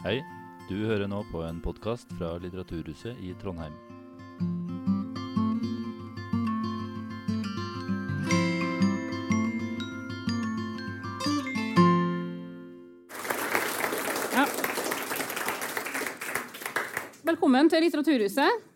[0.00, 0.22] Hei,
[0.64, 3.74] du hører nå på en podkast fra Litteraturhuset i Trondheim.
[14.32, 14.46] Ja.
[17.28, 18.66] Velkommen til Litteraturhuset.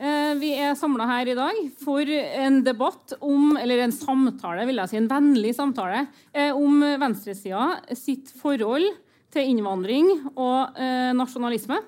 [0.00, 4.80] Eh, Vi er samla her i dag for en debatt om, eller en samtale, vil
[4.80, 8.94] jeg si, en vennlig samtale, eh, om venstresida sitt forhold
[9.34, 11.80] til innvandring og eh, nasjonalisme.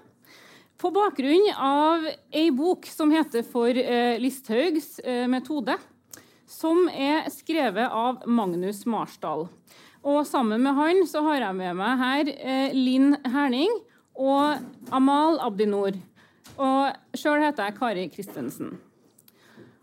[0.78, 5.74] På bakgrunn av ei bok som heter For eh, Listhaugs eh, metode,
[6.48, 9.48] som er skrevet av Magnus Marsdal.
[10.06, 13.72] Og sammen med han så har jeg med meg her eh, Linn Herning
[14.14, 14.62] og
[14.94, 15.98] Amal Abdinor.
[16.58, 18.76] Og sjøl heter jeg Kari Kristensen.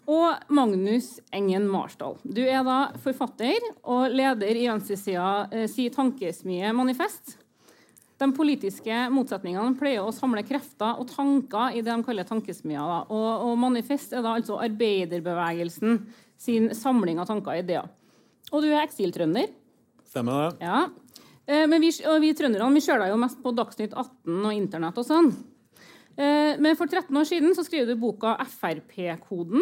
[0.07, 2.15] Og Magnus Engen Marsdal.
[2.23, 7.39] Du er da forfatter og leder i venstresida eh, si tankesmie Manifest.
[8.15, 13.07] De politiske motsetningene pleier å samle krefter og tanker i det de kaller tankesmier.
[13.11, 15.99] Og, og Manifest er da altså arbeiderbevegelsen
[16.39, 17.89] sin samling av tanker og ideer.
[18.53, 19.49] Og du er eksiltrønder.
[20.07, 20.63] Stemmer det.
[20.63, 20.85] Ja.
[21.45, 25.01] Eh, Men vi, vi trønderne vi ser deg jo mest på Dagsnytt 18 og Internett
[25.01, 25.29] og sånn.
[26.15, 29.59] Eh, Men for 13 år siden så skrev du boka Frp-koden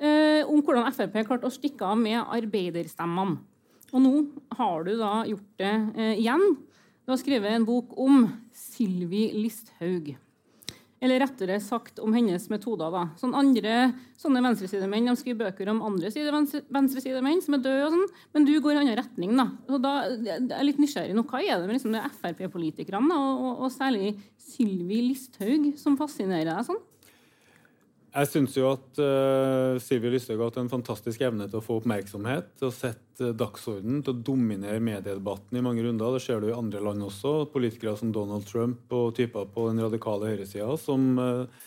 [0.00, 3.40] eh, om hvordan Frp klarte å stikke av med arbeiderstemmene.
[3.92, 4.12] Og nå
[4.56, 5.72] har du da gjort det
[6.16, 6.54] igjen.
[7.02, 10.12] Du har skrevet en bok om Sylvi Listhaug.
[11.02, 12.92] Eller rettere sagt om hennes metoder.
[12.94, 13.08] da.
[13.18, 13.88] Sånn andre,
[14.22, 16.30] sånne venstresidemenn de skriver bøker om andre side,
[16.70, 19.34] venstresidemenn som er døde, og sånn, men du går i annen retning.
[19.34, 19.48] da.
[19.66, 21.26] Så da jeg er litt nysgjerrig nå.
[21.26, 26.70] Hva er det med liksom, Frp-politikerne, og, og, og særlig Sylvi Listhaug, som fascinerer deg
[26.70, 26.78] sånn?
[28.12, 31.78] Jeg syns jo at uh, Sylvi Lysthaug har hatt en fantastisk evne til å få
[31.80, 36.18] oppmerksomhet, til å sette dagsorden, til å dominere mediedebatten i mange runder.
[36.18, 37.46] Det ser du i andre land også.
[37.54, 41.62] Politikere som Donald Trump og typer på den radikale høyresida som uh,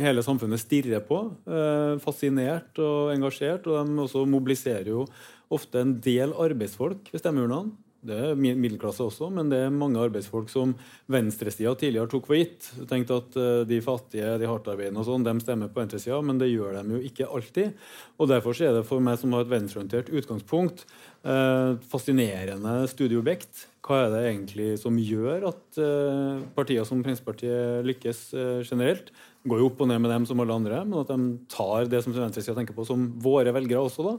[0.00, 1.20] hele samfunnet stirrer på.
[1.44, 3.68] Uh, fascinert og engasjert.
[3.68, 5.04] Og de også mobiliserer jo
[5.52, 7.76] ofte en del arbeidsfolk ved stemmeurnene.
[8.06, 10.74] Det er middelklasse også, men det er mange arbeidsfolk som
[11.10, 12.68] venstresida tidligere tok for gitt.
[12.90, 16.52] Tenkte at eh, De fattige, de hardtarbeidende og sånn, de stemmer på venstresida, men det
[16.52, 17.86] gjør de jo ikke alltid.
[18.20, 20.84] Og Derfor er det for meg som har et venstreorientert utgangspunkt,
[21.26, 23.66] eh, fascinerende studieobjekt.
[23.86, 29.14] Hva er det egentlig som gjør at eh, partier som Fremskrittspartiet lykkes eh, generelt?
[29.46, 32.00] går jo opp og ned med dem som alle andre, men at de tar det
[32.02, 34.14] som venstresida tenker på, som våre velgere også, da.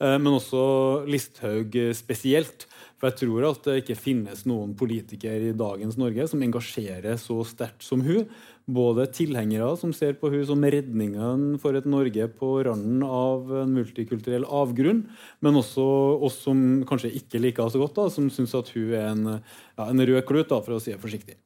[0.00, 0.62] Eh, Men også
[1.04, 2.64] Listhaug spesielt.
[3.00, 7.38] For jeg tror at det ikke finnes noen politiker i dagens Norge som engasjerer så
[7.48, 8.26] sterkt som hun.
[8.70, 13.72] Både tilhengere som ser på hun som redningen for et Norge på randen av en
[13.72, 15.06] multikulturell avgrunn,
[15.40, 15.86] men også
[16.28, 19.24] oss som kanskje ikke liker henne så godt, da, som syns at hun er en,
[19.40, 21.40] ja, en rød klut, da, for å si det forsiktig.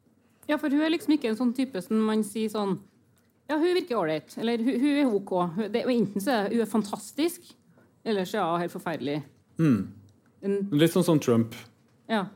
[0.50, 2.81] Ja, for hun er liksom ikke en sånn type som man sier sånn
[3.48, 4.34] Ja, hun virker ålreit.
[4.41, 5.32] Eller hun, hun er OK.
[5.54, 7.53] Hun, det, enten så er hun er fantastisk,
[8.04, 9.19] eller så er hun helt forferdelig.
[10.44, 11.55] En, Litt sånn som Trump.
[12.10, 12.27] ja.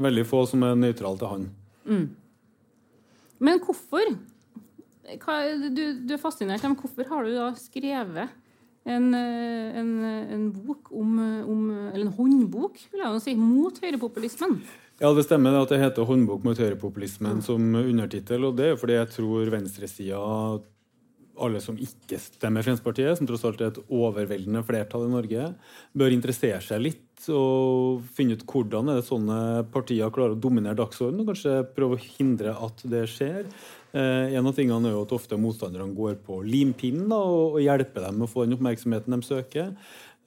[0.00, 1.42] Veldig få som er nøytrale til han.
[3.40, 4.14] Men hvorfor?
[5.20, 5.34] Hva,
[5.68, 8.30] du, du er fascinert, men hvorfor har du da skrevet
[8.88, 13.76] en, eh, en, en bok om, om Eller en håndbok, vil jeg jo si, mot
[13.82, 14.56] høyrepopulismen?
[15.00, 18.44] Ja, det stemmer at det heter 'Håndbok mot høyrepopulismen' som undertittel.
[18.44, 20.20] Og det er fordi jeg tror venstresida,
[21.42, 25.46] alle som ikke stemmer Fremskrittspartiet, som tross alt er et overveldende flertall i Norge,
[25.96, 29.38] bør interessere seg litt og finne ut hvordan er det sånne
[29.74, 33.48] partier klarer å dominere dagsordenen, og kanskje prøve å hindre at det skjer.
[33.92, 37.64] Eh, en av tingene er jo at ofte motstanderne går på limpinnen da, og, og
[37.64, 39.74] hjelper dem med å få den oppmerksomheten de søker.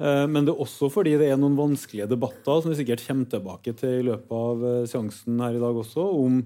[0.02, 3.30] Eh, Men det er også fordi det er noen vanskelige debatter som vi sikkert kommer
[3.32, 6.44] tilbake til i løpet av eh, seansen her i dag også, om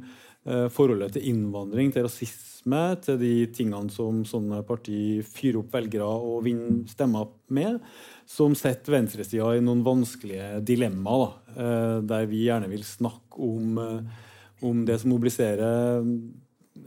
[0.71, 6.45] forholdet til innvandring, til rasisme, til de tingene som sånne parti fyrer opp velgere og
[6.45, 7.81] vinner stemmer med,
[8.27, 13.77] som setter venstresida i noen vanskelige dilemmaer, da, eh, der vi gjerne vil snakke om,
[13.77, 16.03] eh, om det som mobiliserer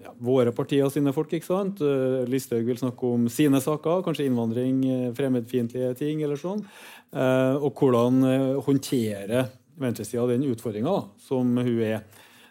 [0.00, 1.32] ja, våre partier og sine folk.
[1.32, 1.81] ikke sant?
[1.81, 6.64] Eh, Listhaug vil snakke om sine saker, kanskje innvandring, eh, fremmedfiendtlige ting eller sånn.
[7.12, 9.49] Eh, og hvordan eh, håndtere
[9.81, 12.05] venstresida den utfordringa som hun er.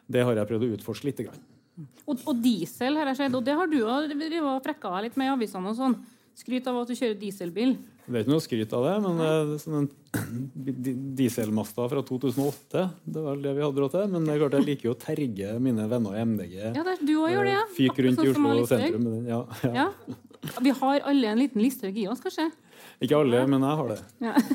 [0.09, 1.21] Det har jeg prøvd å utforske litt.
[2.09, 4.15] Og, og diesel har jeg sett, og det har du òg
[4.65, 5.99] frekka deg litt med i avisene og sånn.
[6.39, 7.73] Skryt av at du kjører dieselbil.
[8.09, 9.89] Det er ikke noe skryt av det, men eh, sånn en
[11.19, 14.05] dieselmasta fra 2008 Det var det vi hadde råd til.
[14.13, 16.55] Men det er klart jeg liker jo å terge mine venner i MDG.
[16.63, 17.65] Ja, det, du også gjør det, ja.
[17.75, 19.09] Fyk rundt i sånn Oslo sentrum.
[19.27, 19.73] Ja, ja.
[19.83, 20.17] Ja.
[20.63, 22.47] Vi har alle en liten Listhaug i oss, kanskje.
[23.03, 23.99] Ikke alle, men jeg har det.
[24.23, 24.33] Ja.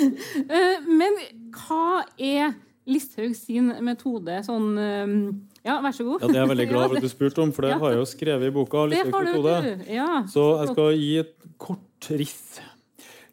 [0.00, 1.16] Eh, Men
[1.52, 2.54] hva er
[2.88, 4.70] Listhaug sin metode sånn
[5.64, 6.22] Ja, vær så god.
[6.22, 7.78] Ja, Det er jeg veldig glad for at du spurte om, for det Ja.
[7.78, 8.86] har jeg jo skrevet i boka.
[8.88, 9.86] Listhaugs metode.
[9.92, 10.08] Ja.
[10.32, 12.60] Så jeg skal gi et kort riss.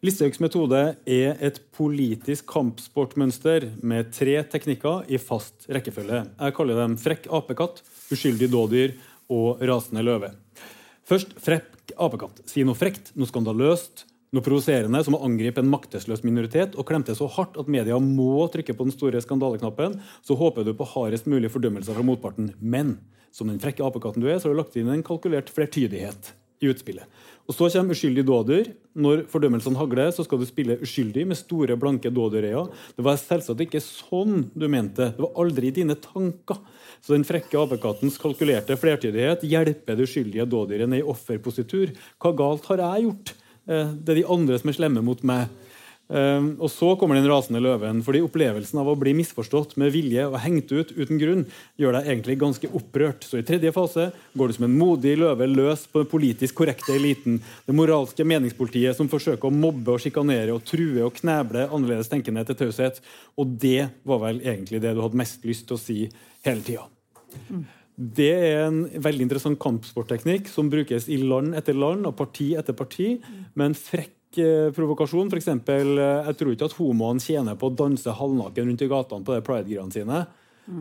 [0.04, 6.20] Listhaugs metode er et politisk kampsportmønster med tre teknikker i fast rekkefølge.
[6.38, 7.80] Jeg kaller dem frekk apekatt,
[8.14, 8.94] uskyldig dådyr
[9.34, 10.30] og rasende løve.
[11.08, 12.44] Først frekk apekatt.
[12.46, 14.04] Si noe frekt, noe skandaløst,
[14.34, 18.44] noe provoserende som å angripe en maktesløs minoritet og klemte så hardt at media må
[18.52, 22.52] trykke på den store skandaleknappen, så håper du på hardest mulig fordømmelser fra motparten.
[22.60, 22.98] Men
[23.32, 26.68] som den frekke apekatten du er, så har du lagt inn en kalkulert flertydighet i
[26.72, 27.06] utspillet.
[27.48, 28.66] Og Så kommer uskyldig dådyr.
[28.98, 32.68] Når fordømmelsene hagler, så skal du spille uskyldig med store, blanke dådyrøyne.
[32.98, 35.14] Det var selvsagt ikke sånn du mente.
[35.16, 36.60] Det var aldri i dine tanker.
[37.00, 41.94] Så den frekke apekattens kalkulerte flertydighet hjelper det uskyldige dådyret ned i offerpositur.
[42.20, 43.32] Hva galt har jeg gjort?
[43.68, 45.48] Eh, Det er de andre som er slemme mot meg.
[46.08, 48.00] Um, og så kommer den rasende løven.
[48.02, 51.44] fordi Opplevelsen av å bli misforstått med vilje og hengt ut uten grunn
[51.76, 53.26] gjør deg egentlig ganske opprørt.
[53.28, 56.96] Så I tredje fase går du som en modig løve løs på den politisk korrekte
[56.96, 57.42] eliten.
[57.66, 62.46] Det moralske meningspolitiet som forsøker å mobbe og sjikanere og true og kneble annerledes tenkende
[62.48, 63.02] til taushet.
[63.36, 66.06] Og det var vel egentlig det du hadde mest lyst til å si
[66.40, 66.88] hele tida.
[67.98, 72.76] Det er en veldig interessant kampsportteknikk som brukes i land etter land og parti etter
[72.78, 73.16] parti.
[73.54, 75.28] med en frekk eh, provokasjon.
[75.28, 78.90] For eksempel, eh, jeg tror ikke at homoene tjener på å danse halvnaken rundt i
[78.92, 80.26] gatene på de pride-greiene sine.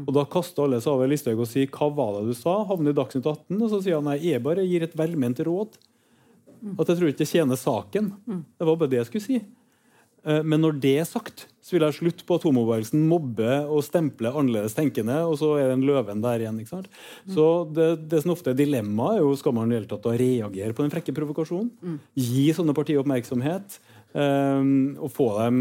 [0.05, 2.91] Og Da kaster alle seg over Listhaug og sier 'hva var det du sa?' Havner
[2.91, 5.77] i Dagsnytt 18, og så sier han nei, jeg bare gir et velment råd.
[6.77, 8.13] At jeg tror ikke det tjener saken.
[8.59, 9.45] Det var bare det jeg skulle si.
[10.25, 13.67] Eh, Men når det er sagt, så vil jeg slutte slutt på at homobevegelsen mobber
[13.67, 16.59] og stempler annerledes tenkende, og så er den løven der igjen.
[16.61, 16.87] ikke sant?
[17.27, 20.73] Så det, det som ofte er dilemmaet, er jo skal man i hele tatt reagere
[20.73, 21.99] på den frekke provokasjonen.
[22.15, 23.79] Gi sånne partier oppmerksomhet.
[24.15, 25.57] Um, og få dem,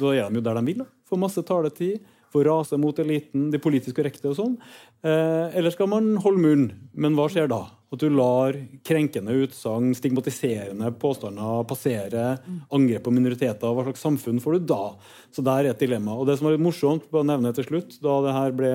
[0.00, 0.78] Da er de jo der de vil.
[0.78, 0.88] da.
[1.06, 2.00] Få masse taletid.
[2.32, 4.56] Få rase mot eliten, de politisk korrekte og sånn.
[5.04, 6.72] Uh, eller skal man holde munn?
[6.96, 7.66] Men hva skjer da?
[7.92, 8.56] At du lar
[8.88, 12.38] krenkende utsagn, stigmatiserende påstander passere,
[12.72, 13.68] angrep på minoriteter.
[13.68, 14.94] Hva slags samfunn får du da?
[15.34, 16.16] Så der er et dilemma.
[16.16, 18.72] Og det som var litt morsomt, å nevne til slutt, da det her ble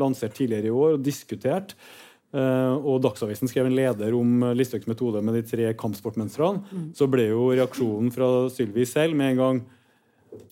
[0.00, 1.76] lansert tidligere i år og diskutert,
[2.34, 7.30] eh, og Dagsavisen skrev en leder om Listhaugs metode med de tre kampsportmønstrene, så ble
[7.30, 9.62] jo reaksjonen fra Sylvi selv med en gang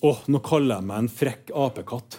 [0.04, 2.18] Åh, nå kaller jeg meg en frekk apekatt.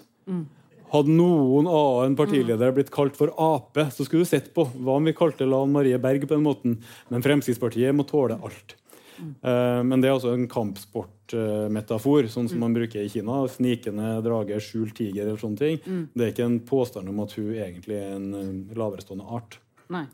[0.91, 5.07] Hadde noen annen partileder blitt kalt for ape, så skulle du sett på hva om
[5.07, 6.77] vi kalte Lan Marie Berg på den måten.
[7.07, 8.75] Men Fremskrittspartiet må tåle alt.
[9.21, 13.43] Eh, men det er altså en kampsportmetafor, sånn som man bruker i Kina.
[13.51, 16.07] Snikende drage, skjult tiger eller sånne ting.
[16.13, 19.59] Det er ikke en påstand om at hun egentlig er en eh, laverestående art.
[19.91, 20.05] Nei.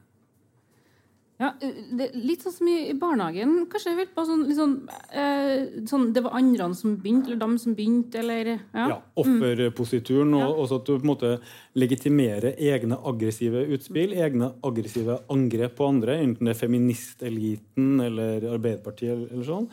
[1.38, 3.68] Ja, det, er litt sånn som i, barnehagen.
[3.70, 4.72] Kanskje vil på sånn, sånn,
[5.14, 8.88] eh, sånn Det var andre som begynte, eller dem som begynte, eller Ja.
[8.88, 10.48] Ja, Offerposituren, og Ja.
[10.48, 11.40] også at du på en måte
[11.76, 19.12] legitimerer egne aggressive utspill, egne aggressive angrep på andre, enten det er feministeliten eller Arbeiderpartiet
[19.12, 19.70] eller, eller sånn,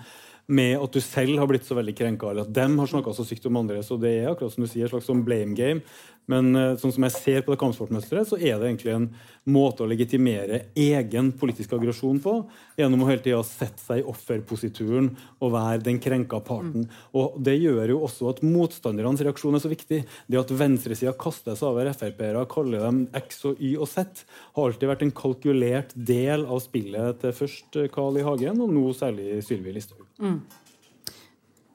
[0.47, 3.25] med at du selv har blitt så veldig krenka, eller at dem har snakka så
[3.25, 3.79] sykt om andre.
[3.83, 5.81] Så det er akkurat som du sier, et slags sånn blame game.
[6.31, 9.09] Men eh, sånn som jeg ser på det kampsportmønsteret, så er det egentlig en
[9.53, 12.37] måte å legitimere egen politisk aggresjon på,
[12.81, 15.11] gjennom å hele tida sette seg i offerposituren
[15.45, 16.89] og være den krenka parten.
[17.13, 20.01] Og Det gjør jo også at motstandernes reaksjon er så viktig.
[20.31, 24.25] Det at venstresida kaster seg over Frp-ere, kaller dem X og Y og Z,
[24.57, 28.25] har alltid vært en kalkulert del av spillet til først eh, Carl I.
[28.25, 30.07] Hagen, og nå særlig Sylvi Listhaug.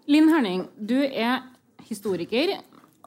[0.10, 1.44] Linn Herning, du er
[1.86, 2.56] historiker,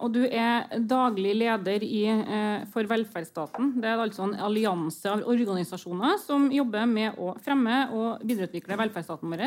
[0.02, 3.76] og du er daglig leder i, eh, for Velferdsstaten.
[3.80, 9.30] Det er altså en allianse av organisasjoner som jobber med å fremme og videreutvikle velferdsstaten
[9.30, 9.44] vår.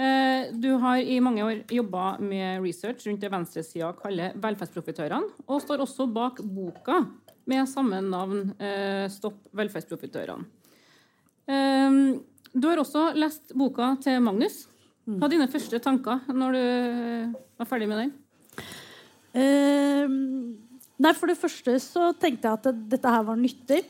[0.00, 5.62] Eh, du har i mange år jobba med research rundt det venstresida kaller velferdsprofitørene, og
[5.62, 7.06] står også bak boka
[7.46, 10.46] med samme navn, eh, 'Stopp velferdsprofitørene'.
[12.52, 14.66] Du har også lest boka til Magnus.
[15.06, 18.12] Hva er dine første tanker når du var ferdig med den?
[19.36, 23.84] Eh, nei, For det første så tenkte jeg at det, dette her var nyttig.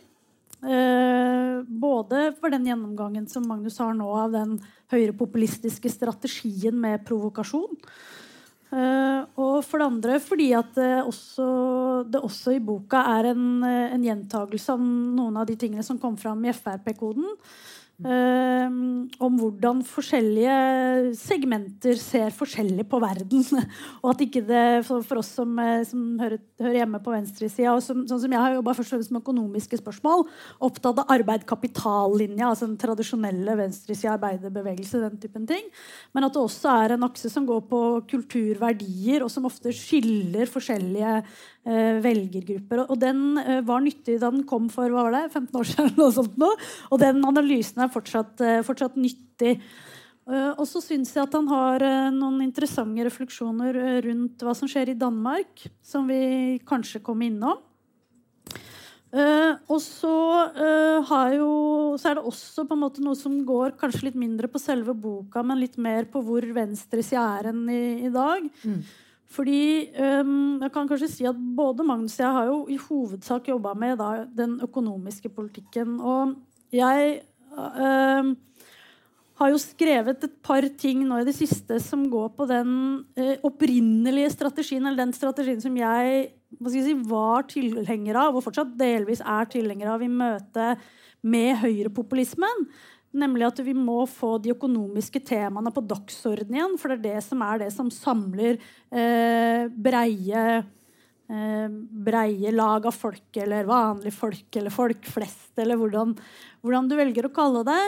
[0.61, 4.59] Eh, både for den gjennomgangen som Magnus har nå av den
[4.93, 7.79] høyrepopulistiske strategien med provokasjon.
[8.71, 11.47] Eh, og for det andre fordi at det også,
[12.07, 16.21] det også i boka er en, en gjentagelse av noen av de tingene som kom
[16.21, 17.27] fram i Frp-koden.
[18.01, 18.69] Eh,
[19.21, 20.55] om hvordan forskjellige
[21.21, 23.45] segmenter ser forskjellig på verden.
[24.03, 28.07] og at ikke det for, oss som, eh, som hører, hører, hjemme på venstresida, sånn
[28.09, 30.25] som jeg har jobba først og med økonomiske spørsmål,
[30.65, 35.69] opptatt av arbeid-kapital-linja, altså den tradisjonelle venstresida arbeiderbevegelse, den typen ting,
[36.17, 37.83] men at det også er en akse som går på
[38.15, 41.19] kulturverdier, og som ofte skiller forskjellige
[41.69, 42.85] eh, velgergrupper.
[42.85, 45.69] Og, og den eh, var nyttig da den kom for hva var det, 15 år
[45.69, 45.95] siden.
[46.07, 46.51] og, sånt nå,
[46.91, 49.59] og den analysen er fortsatt, eh, fortsatt nyttig.
[50.31, 54.69] Uh, og så syns jeg at han har uh, noen interessante refleksjoner rundt hva som
[54.71, 57.67] skjer i Danmark, som vi kanskje kommer innom.
[59.11, 60.13] og så,
[61.35, 61.49] jo,
[61.99, 64.95] så, er det også på en måte noe som går kanskje litt mindre på selve
[64.95, 68.47] boka, men litt mer på hvor venstresida er enn i, i, dag.
[68.63, 68.85] Mm.
[69.31, 73.51] Fordi um, jeg kan kanskje si at både Magnus og jeg har jo i hovedsak
[73.53, 76.01] jobba med da, den økonomiske politikken.
[76.03, 76.35] Og
[76.75, 77.21] jeg
[77.77, 78.31] uh,
[79.41, 82.73] har jo skrevet et par ting nå i det siste som går på den
[83.19, 88.77] uh, opprinnelige strategien, eller den strategien som jeg, jeg si, var tilhenger av, og fortsatt
[88.81, 90.75] delvis er tilhenger av i møte
[91.21, 92.67] med høyrepopulismen.
[93.11, 96.77] Nemlig at vi må få de økonomiske temaene på dagsorden igjen.
[96.79, 100.45] For det er det som er det som samler eh, breie
[101.31, 106.17] breie lag av folk, eller vanlige folk, eller folk flest, eller hvordan,
[106.65, 107.83] hvordan du velger å kalle det.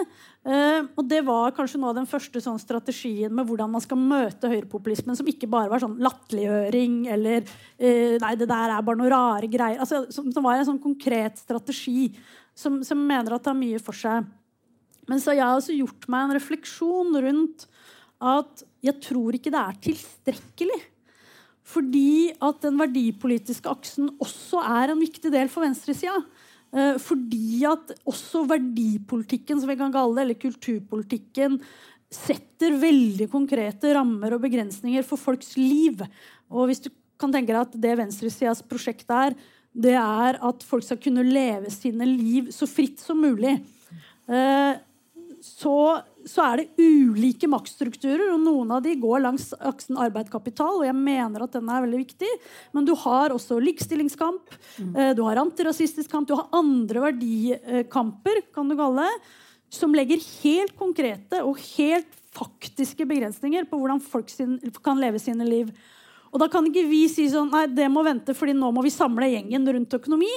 [0.47, 3.99] Eh, og det var kanskje noe av den første sånn, strategien med hvordan man skal
[3.99, 9.01] møte høyrepopulismen, som ikke bare var sånn latterliggjøring eller eh, Nei, det der er bare
[9.01, 9.83] noe rare greier.
[9.83, 12.13] Altså, som, som, var en sånn konkret strategi
[12.55, 14.31] som, som mener at det har mye for seg.
[15.11, 17.67] Men så har jeg også gjort meg en refleksjon rundt
[18.23, 20.81] at jeg tror ikke det er tilstrekkelig
[21.73, 26.19] fordi at den verdipolitiske aksen også er en viktig del for venstresida.
[26.73, 31.59] Eh, fordi at også verdipolitikken, som vi kan kalle det, eller kulturpolitikken,
[32.13, 36.03] setter veldig konkrete rammer og begrensninger for folks liv.
[36.53, 39.37] Og hvis du kan tenke deg at det venstresidas prosjekt er,
[39.73, 43.57] det er at folk skal kunne leve sine liv så fritt som mulig.
[44.29, 44.73] Eh,
[45.43, 45.77] så
[46.29, 50.81] så er det ulike maktstrukturer, og noen av de går langs aksen arbeid-kapital.
[50.81, 52.31] Og jeg mener at den er veldig viktig.
[52.77, 54.99] Men du har også likestillingskamp, mm.
[55.19, 59.33] du har antirasistisk kamp, du har andre verdikamper, kan du kalle det,
[59.73, 65.47] som legger helt konkrete og helt faktiske begrensninger på hvordan folk sin, kan leve sine
[65.49, 65.73] liv.
[66.33, 68.93] Og da kan ikke vi si sånn Nei, det må vente, fordi nå må vi
[68.93, 70.31] samle gjengen rundt økonomi.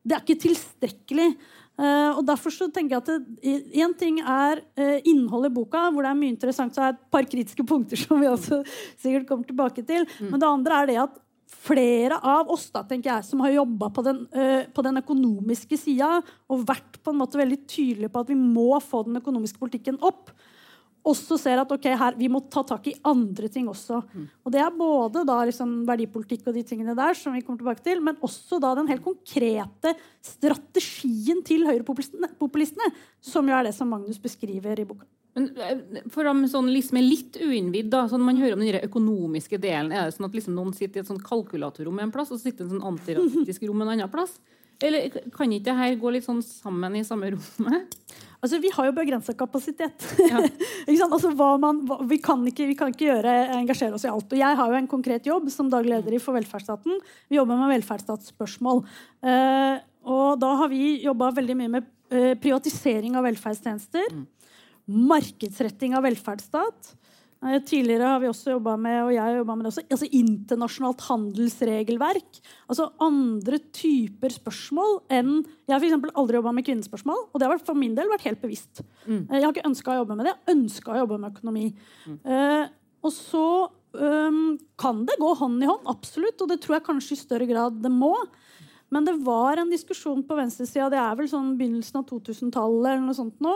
[0.00, 1.32] Det er ikke tilstrekkelig.
[1.80, 6.04] Uh, og derfor så tenker jeg at Én ting er uh, innholdet i boka, hvor
[6.04, 8.60] det er mye interessant, så er et par kritiske punkter som vi også
[9.00, 10.04] sikkert kommer tilbake til.
[10.18, 10.28] Mm.
[10.34, 11.18] Men det andre er det at
[11.60, 16.18] flere av oss da, tenker jeg, som har jobba på, uh, på, den økonomiske sida
[16.20, 20.00] og vært på en måte veldig tydelige på at vi må få den økonomiske politikken
[20.04, 20.34] opp,
[21.06, 24.02] også ser at okay, her, vi må ta tak i andre ting også.
[24.12, 24.26] Mm.
[24.44, 27.84] Og Det er både da liksom verdipolitikk og de tingene der, som vi kommer tilbake
[27.86, 32.92] til, men også da den helt konkrete strategien til høyrepopulistene,
[33.24, 35.08] som jo er det som Magnus beskriver i boka.
[35.38, 39.60] Men eh, For dem sånn liksom litt uinnvidd, da, sånn man hører om den økonomiske
[39.62, 42.40] delen, er det sånn at liksom noen sitter i et sånn kalkulatorrom en plass, og
[42.40, 44.36] så sitter en sånn antirasistisk rom en annen plass?
[44.80, 47.96] Eller kan ikke det her gå litt sånn sammen i samme rommet?
[48.40, 50.04] Altså, Vi har jo begrensa kapasitet.
[50.24, 50.40] Ja.
[51.12, 54.32] altså, man, vi, kan ikke, vi, kan ikke, gjøre, engasjere oss i alt.
[54.32, 57.00] Og jeg har jo en konkret jobb som daglig leder i For velferdsstaten.
[57.28, 58.84] Vi jobber med velferdsstatsspørsmål.
[59.20, 59.76] Uh,
[60.08, 64.08] og da har vi jobba veldig mye med uh, privatisering av velferdstjenester.
[64.16, 64.24] Mm.
[65.10, 66.94] Markedsretting av velferdsstat.
[67.40, 72.40] Tidligere har vi også jobba med og jeg med det også, altså internasjonalt handelsregelverk.
[72.68, 77.22] Altså andre typer spørsmål enn Jeg har for aldri jobba med kvinnespørsmål.
[77.32, 78.82] Og det har for min del vært helt bevisst.
[79.06, 79.24] Mm.
[79.30, 80.36] Jeg har ikke ønska å jobbe med det.
[80.36, 81.66] Jeg ønska å jobbe med økonomi.
[82.04, 82.18] Mm.
[82.36, 82.66] Eh,
[83.00, 83.46] og så
[83.96, 86.36] um, kan det gå hånd i hånd, absolutt.
[86.44, 88.12] Og det tror jeg kanskje i større grad det må.
[88.90, 93.04] Men det var en diskusjon på venstresida, det er vel sånn begynnelsen av 2000-tallet, eller
[93.04, 93.52] noe sånt nå,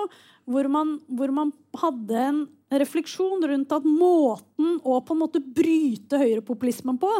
[0.46, 1.50] hvor man, hvor man
[1.80, 2.44] hadde en
[2.82, 7.10] refleksjon rundt at måten å på en måte bryte høyrepopulismen på,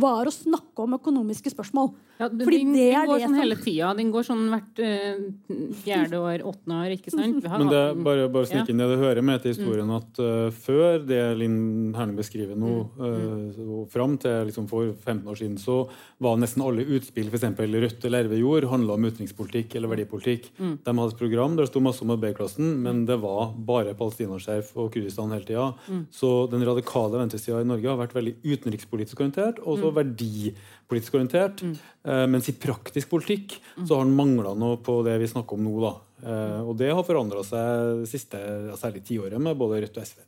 [0.00, 1.92] var å snakke om økonomiske spørsmål.
[2.14, 3.40] Ja, du, Fordi den, det er går det sånn som...
[3.42, 3.88] hele tida.
[3.98, 6.92] Den går sånn hvert uh, fjerde år, åttende år.
[6.94, 7.40] ikke sant?
[7.42, 9.96] Men det er bare, bare snik inn det det hører med til historien mm.
[9.96, 11.56] at uh, før det Linn
[11.98, 15.80] Herne beskriver nå, uh, og fram til liksom for 15 år siden, så
[16.22, 17.48] var nesten alle utspill, f.eks.
[17.74, 20.52] Rødt eller RV Jord, handla om utenrikspolitikk eller verdipolitikk.
[20.60, 20.76] Mm.
[20.86, 24.74] De hadde et program der det sto masse om arbeiderklassen, men det var bare palestinaskjerf
[24.78, 25.68] og Kurdistan hele tida.
[25.86, 26.06] Mm.
[26.10, 29.98] Så den radikale venstresida i Norge har vært veldig utenrikspolitisk orientert og så mm.
[30.00, 31.62] verdipolitisk orientert.
[31.62, 31.76] Mm.
[32.08, 33.84] Uh, mens i praktisk politikk mm.
[33.84, 35.76] så har den mangla noe på det vi snakker om nå.
[35.84, 35.94] da.
[36.24, 38.40] Eh, og det har forandra seg det siste,
[38.80, 40.22] særlig tiåret, med både Rødt og SV.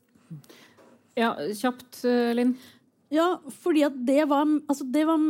[1.16, 2.56] Ja, kjapt, eh, Linn.
[3.14, 5.20] Ja, fordi at det var, altså det var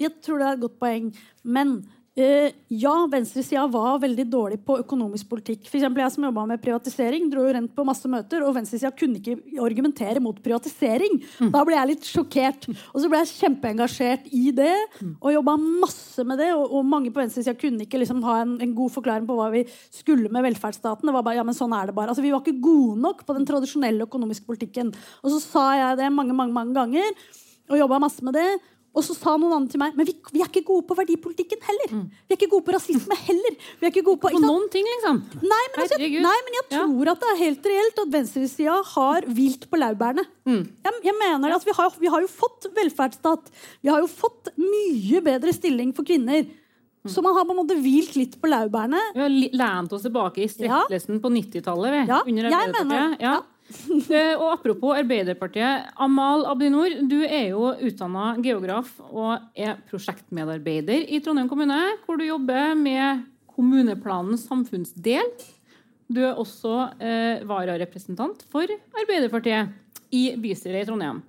[0.00, 1.12] Jeg tror det er et godt poeng.
[1.44, 1.84] Men
[2.16, 5.66] eh, ja, venstresida var veldig dårlig på økonomisk politikk.
[5.70, 9.38] For jeg som med privatisering, dro jo rent på masse møter, og venstresida kunne ikke
[9.62, 11.20] argumentere mot privatisering.
[11.52, 12.68] Da ble jeg litt sjokkert.
[12.92, 14.74] Og så ble jeg kjempeengasjert i det
[15.20, 16.50] og jobba masse med det.
[16.56, 19.50] Og, og mange på venstresida kunne ikke liksom ha en, en god forklaring på hva
[19.54, 21.08] vi skulle med velferdsstaten.
[21.08, 22.12] Det var bare, ja, men sånn er det bare.
[22.12, 24.92] Altså, vi var ikke gode nok på den tradisjonelle økonomiske politikken.
[25.22, 27.16] Og så sa jeg det mange, mange, mange ganger,
[27.70, 28.48] og jobba masse med det.
[28.92, 31.62] Og så sa noen andre til meg men vi, vi er ikke gode på verdipolitikken
[31.64, 31.92] heller.
[32.28, 33.54] Vi er ikke gode på rasisme heller.
[33.80, 35.20] Vi er ikke gode på, På noen ting, liksom.
[35.40, 36.82] Nei, men, altså, nei, men jeg Ja.
[36.84, 40.26] tror at det er helt reelt at venstresida har vilt på laurbærene.
[40.44, 40.60] Mm.
[40.84, 43.48] Jeg, jeg mener det, altså, vi, har, vi har jo fått velferdsstat.
[43.80, 46.44] Vi har jo fått mye bedre stilling for kvinner.
[47.02, 47.10] Mm.
[47.10, 49.00] Så man har på en måte hvilt litt på laurbærene.
[49.16, 52.04] Vi har lent oss tilbake i strekkelsen på 90-tallet.
[52.06, 52.36] Ja, jeg
[52.76, 53.24] mener det.
[53.24, 53.40] Ja.
[54.12, 55.88] Eh, og apropos Arbeiderpartiet.
[56.02, 62.26] Amal Abdinor, du er jo utdanna geograf og er prosjektmedarbeider i Trondheim kommune, hvor du
[62.26, 63.22] jobber med
[63.54, 65.32] kommuneplanens samfunnsdel.
[66.12, 68.68] Du er også eh, vararepresentant for
[69.00, 69.72] Arbeiderpartiet
[70.12, 71.22] i bystyret i Trondheim.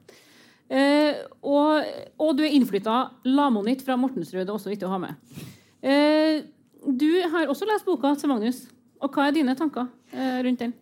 [0.73, 1.87] Eh, og,
[2.19, 4.43] og du er innflytta lamonitt fra Mortensrud.
[4.43, 5.43] Det er også viktig å ha med.
[5.83, 6.43] Eh,
[6.83, 8.65] du har også lest boka til Magnus.
[9.03, 10.73] Og hva er dine tanker eh, rundt den?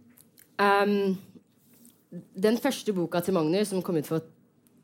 [0.61, 1.17] Um,
[2.11, 4.23] den første boka til Magnus, som kom ut for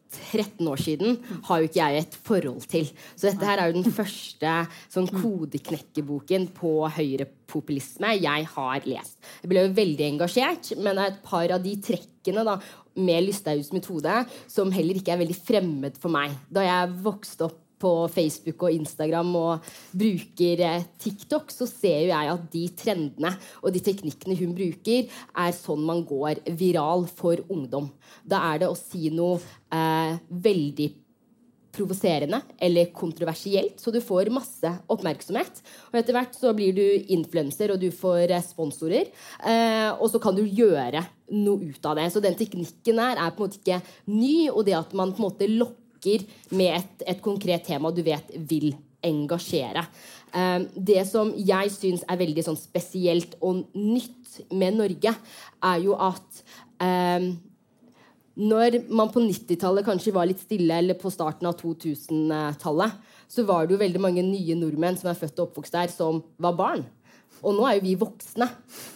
[0.07, 2.87] 13 år siden, har jo ikke jeg et forhold til.
[3.15, 4.53] Så dette her er jo den første
[4.93, 9.19] sånn kodeknekkeboken på høyrepopulisme jeg har lest.
[9.43, 12.57] Jeg ble jo veldig engasjert, men det er et par av de trekkene da,
[12.97, 16.33] med Lysthaugs metode som heller ikke er veldig fremmed for meg.
[16.49, 22.11] Da jeg vokste opp på Facebook og Instagram og bruker eh, TikTok, så ser jo
[22.13, 27.43] jeg at de trendene og de teknikkene hun bruker, er sånn man går viral for
[27.53, 27.91] ungdom.
[28.25, 29.41] Da er det å si noe
[29.73, 30.89] eh, veldig
[31.77, 35.61] provoserende eller kontroversielt, så du får masse oppmerksomhet.
[35.91, 39.11] Og etter hvert så blir du influenser, og du får eh, sponsorer.
[39.45, 41.03] Eh, og så kan du gjøre
[41.35, 42.07] noe ut av det.
[42.13, 45.21] Så den teknikken her er på en måte ikke ny, og det at man på
[45.21, 45.86] en måte lokker
[46.51, 48.73] med et, et konkret tema du vet vil
[49.05, 49.83] engasjere.
[50.33, 55.13] Eh, det som jeg syns er veldig sånn spesielt og nytt med Norge,
[55.63, 56.41] er jo at
[56.83, 57.31] eh,
[58.37, 63.65] når man på 90-tallet kanskje var litt stille, eller på starten av 2000-tallet, så var
[63.65, 66.85] det jo veldig mange nye nordmenn som er født og oppvokst der, som var barn.
[67.41, 68.47] Og nå er jo vi voksne.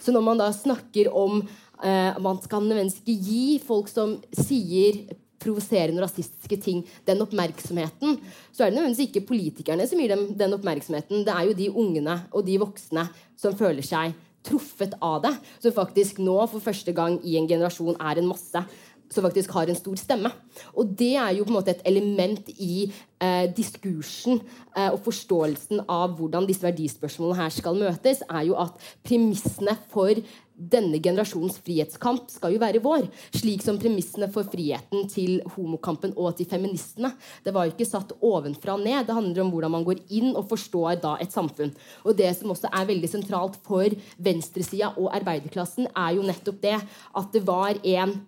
[0.02, 5.02] Så når man da snakker om eh, man skal nødvendigvis ikke gi folk som sier
[5.42, 8.18] provoserende og rasistiske ting, den oppmerksomheten,
[8.52, 11.24] så er det nødvendigvis ikke politikerne som gir dem den oppmerksomheten.
[11.26, 15.74] Det er jo de ungene og de voksne som føler seg truffet av det, som
[15.74, 18.64] faktisk nå for første gang i en generasjon er en masse
[19.12, 20.32] som faktisk har en stor stemme.
[20.74, 22.86] Og det er jo på en måte et element i
[23.22, 28.80] eh, diskursen eh, og forståelsen av hvordan disse verdispørsmålene her skal møtes, er jo at
[29.06, 30.16] premissene for
[30.62, 33.06] denne generasjons frihetskamp skal jo være vår.
[33.34, 37.12] Slik som premissene for friheten til homokampen og til feministene.
[37.44, 39.06] Det var jo ikke satt ovenfra og ned.
[39.08, 41.72] Det handler om hvordan man går inn og forstår da et samfunn.
[42.06, 46.78] Og det som også er veldig sentralt for venstresida og arbeiderklassen, er jo nettopp det
[46.78, 48.20] at det var en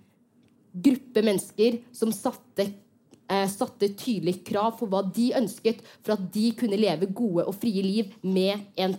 [0.75, 2.69] gruppe mennesker som satte,
[3.31, 7.55] eh, satte tydelige krav for hva de ønsket for at de kunne leve gode og
[7.55, 8.97] frie liv med en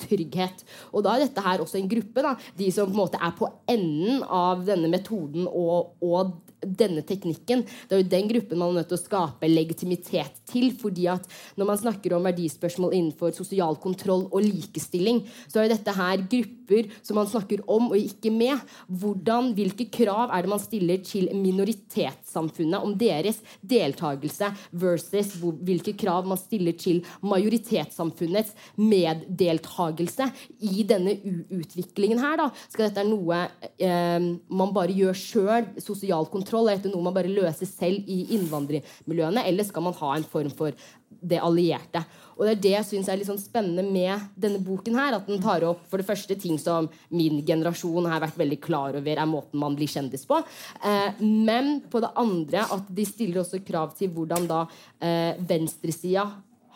[0.00, 0.64] trygghet.
[0.92, 3.32] Og da er dette her også en gruppe, da, de som på en måte er
[3.36, 7.64] på enden av denne metoden og, og denne teknikken.
[7.86, 10.72] Det er jo den gruppen man er nødt til å skape legitimitet til.
[10.76, 11.24] fordi at
[11.56, 16.90] når man snakker om verdispørsmål innenfor sosial kontroll og likestilling, så er dette her grupper
[17.02, 18.58] som man snakker om og ikke med.
[18.88, 26.26] Hvordan, Hvilke krav er det man stiller til minoritetssamfunnet om deres deltakelse versus hvilke krav
[26.28, 30.28] man stiller til majoritetssamfunnets meddeltakelse
[30.60, 31.16] i denne
[31.50, 32.36] utviklingen her?
[32.40, 33.40] da, Skal dette være noe
[33.78, 38.22] eh, man bare gjør sjøl, sosial kontroll, er dette noe man bare løser selv i
[38.36, 40.72] innvandrermiljøene, eller skal man ha en form for
[41.06, 42.02] det allierte?
[42.36, 44.96] Og det er det jeg syns er litt sånn spennende med denne boken.
[44.96, 48.60] her, At den tar opp for det første ting som min generasjon har vært veldig
[48.60, 50.42] klar over er måten man blir kjendis på.
[50.84, 54.66] Eh, men på det andre at de stiller også krav til hvordan da
[55.00, 56.26] eh, venstresida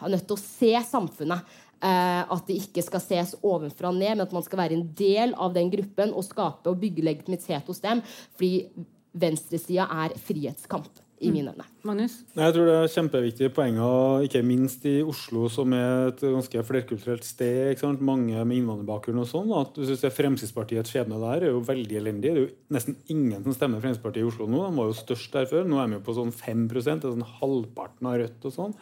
[0.01, 1.59] har nødt til å se samfunnet.
[1.81, 4.89] Eh, at det ikke skal ses ovenfra og ned, men at man skal være en
[4.97, 8.03] del av den gruppen og skape og bygge legitimitet hos dem.
[8.37, 8.67] Fordi
[9.13, 10.91] venstresida er frihetskamp.
[11.21, 11.65] i mine øyne.
[11.85, 12.15] Magnus?
[12.33, 16.63] Nei, Jeg tror det er kjempeviktige poenger, ikke minst i Oslo, som er et ganske
[16.65, 17.75] flerkulturelt sted.
[17.75, 18.01] ikke sant?
[18.01, 19.53] Mange med innvandrerbakgrunn og sånn.
[19.61, 22.23] at du ser Fremskrittspartiets skjebne der er jo veldig elendig.
[22.23, 24.65] Det er jo nesten ingen som stemmer Fremskrittspartiet i Oslo nå.
[24.65, 25.69] De var jo størst der før.
[25.69, 28.75] Nå er de jo på sånn 5% det er sånn halvparten av Rødt og sånn.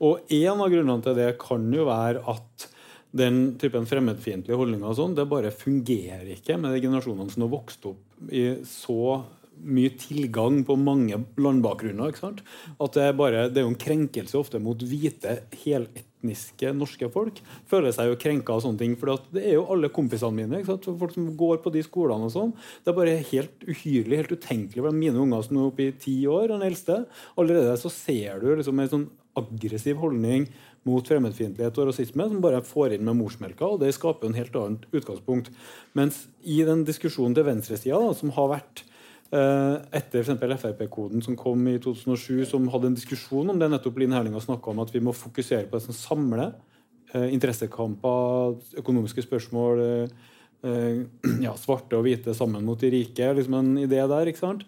[0.00, 2.68] Og en av grunnene til det kan jo være at
[3.12, 7.52] den typen fremmedfiendtlige holdninger og sånn, det bare fungerer ikke med de generasjonene som har
[7.52, 9.20] vokst opp i så
[9.62, 12.14] mye tilgang på mange landbakgrunner.
[12.16, 17.38] At det er, bare, det er jo en krenkelse ofte mot hvite, heletniske norske folk.
[17.70, 18.96] Føler seg jo krenka av sånne ting.
[18.98, 20.64] For det er jo alle kompisene mine.
[20.66, 22.52] Folk som går på de skolene og sånn.
[22.82, 26.18] Det er bare helt uhyrlig, helt utenkelig for mine unger som er oppe i ti
[26.30, 27.04] år, den eldste.
[27.36, 30.46] Allerede så ser du liksom en sånn aggressiv holdning
[30.84, 33.64] mot fremmedfiendtlighet og rasisme som bare får inn med morsmelka.
[33.64, 35.52] og Det skaper en helt annet utgangspunkt.
[35.96, 38.82] Mens i den diskusjonen til venstresida, som har vært
[39.32, 40.32] eh, f.eks.
[40.62, 44.44] Frp-koden som kom i 2007, som hadde en diskusjon om det nettopp Linn Herling har
[44.44, 46.52] snakka om, at vi må fokusere på det som samler.
[47.12, 51.00] Eh, interessekamper, økonomiske spørsmål, eh,
[51.46, 53.32] ja, svarte og hvite sammen mot de rike.
[53.34, 54.28] liksom En idé der.
[54.30, 54.62] ikke sant?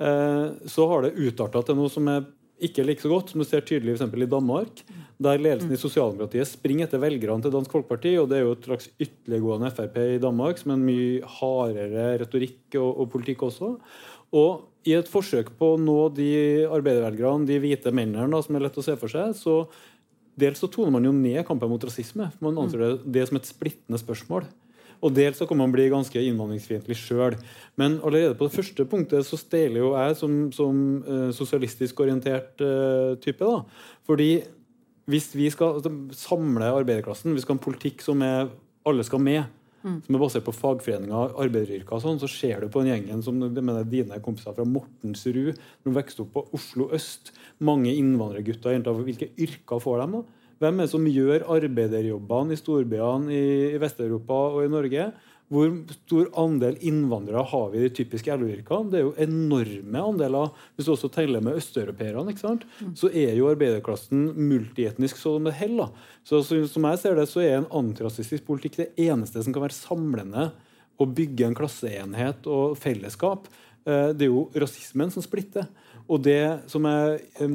[0.00, 2.22] Så har det utarta til noe som er
[2.60, 4.14] ikke like så godt, som du ser tydelig f.eks.
[4.14, 4.82] i Danmark,
[5.20, 8.14] der ledelsen i sosialdemokratiet springer etter velgerne til Dansk Folkeparti.
[8.20, 12.06] og Det er jo et slags ytterliggående Frp i Danmark, som er en mye hardere
[12.22, 13.74] retorikk og, og, politikk også.
[14.36, 16.30] Og i et forsøk på å nå de
[16.70, 19.64] arbeidervelgerne, de hvite mennene, da, som er lett å se for seg, så
[20.40, 22.30] dels så toner man jo ned kampen mot rasisme.
[22.40, 24.48] Man anser det, det som et splittende spørsmål.
[25.00, 27.36] Og dels så kan man bli ganske innvandringsfiendtlig sjøl.
[27.80, 32.60] Men allerede på det første punktet så steiler jo jeg som, som uh, sosialistisk orientert
[32.60, 33.40] uh, type.
[33.40, 33.62] da.
[34.08, 34.32] Fordi
[35.10, 38.50] hvis vi skal altså, samle arbeiderklassen, vi skal ha en politikk som er,
[38.86, 39.48] alle skal med,
[39.82, 39.96] mm.
[40.06, 43.40] som er basert på fagforeninger, arbeideryrker og sånn, så ser du på den gjengen som
[43.40, 47.32] mener dine kompiser fra Mortensrud, som vokste opp på Oslo øst,
[47.64, 50.20] mange innvandrergutter, hvilke yrker får de?
[50.20, 50.39] da?
[50.60, 55.06] Hvem er det som gjør arbeiderjobbene i storbyene i, i Vest-Europa og i Norge?
[55.50, 58.90] Hvor stor andel innvandrere har vi i de typiske LO-yrkene?
[58.92, 60.52] Det er jo enorme andeler.
[60.76, 62.92] Hvis du også teller med østeuropeerne, mm.
[62.94, 65.90] så er jo arbeiderklassen multietnisk så det holder.
[66.22, 69.64] Så, så som jeg ser det, så er en antirasistisk politikk det eneste som kan
[69.64, 70.50] være samlende
[71.00, 73.48] og bygge en klasseenhet og fellesskap.
[73.88, 75.66] Eh, det er jo rasismen som splitter.
[76.10, 77.48] Og det som jeg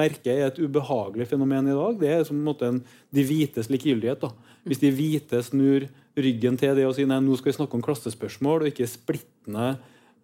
[0.00, 2.80] merker er et ubehagelig fenomen i dag, det er som en, en,
[3.12, 4.24] de hvites likegyldighet.
[4.64, 5.84] Hvis de hvite snur
[6.16, 9.68] ryggen til det og sier nei, nå skal vi snakke om klassespørsmål og ikke splittende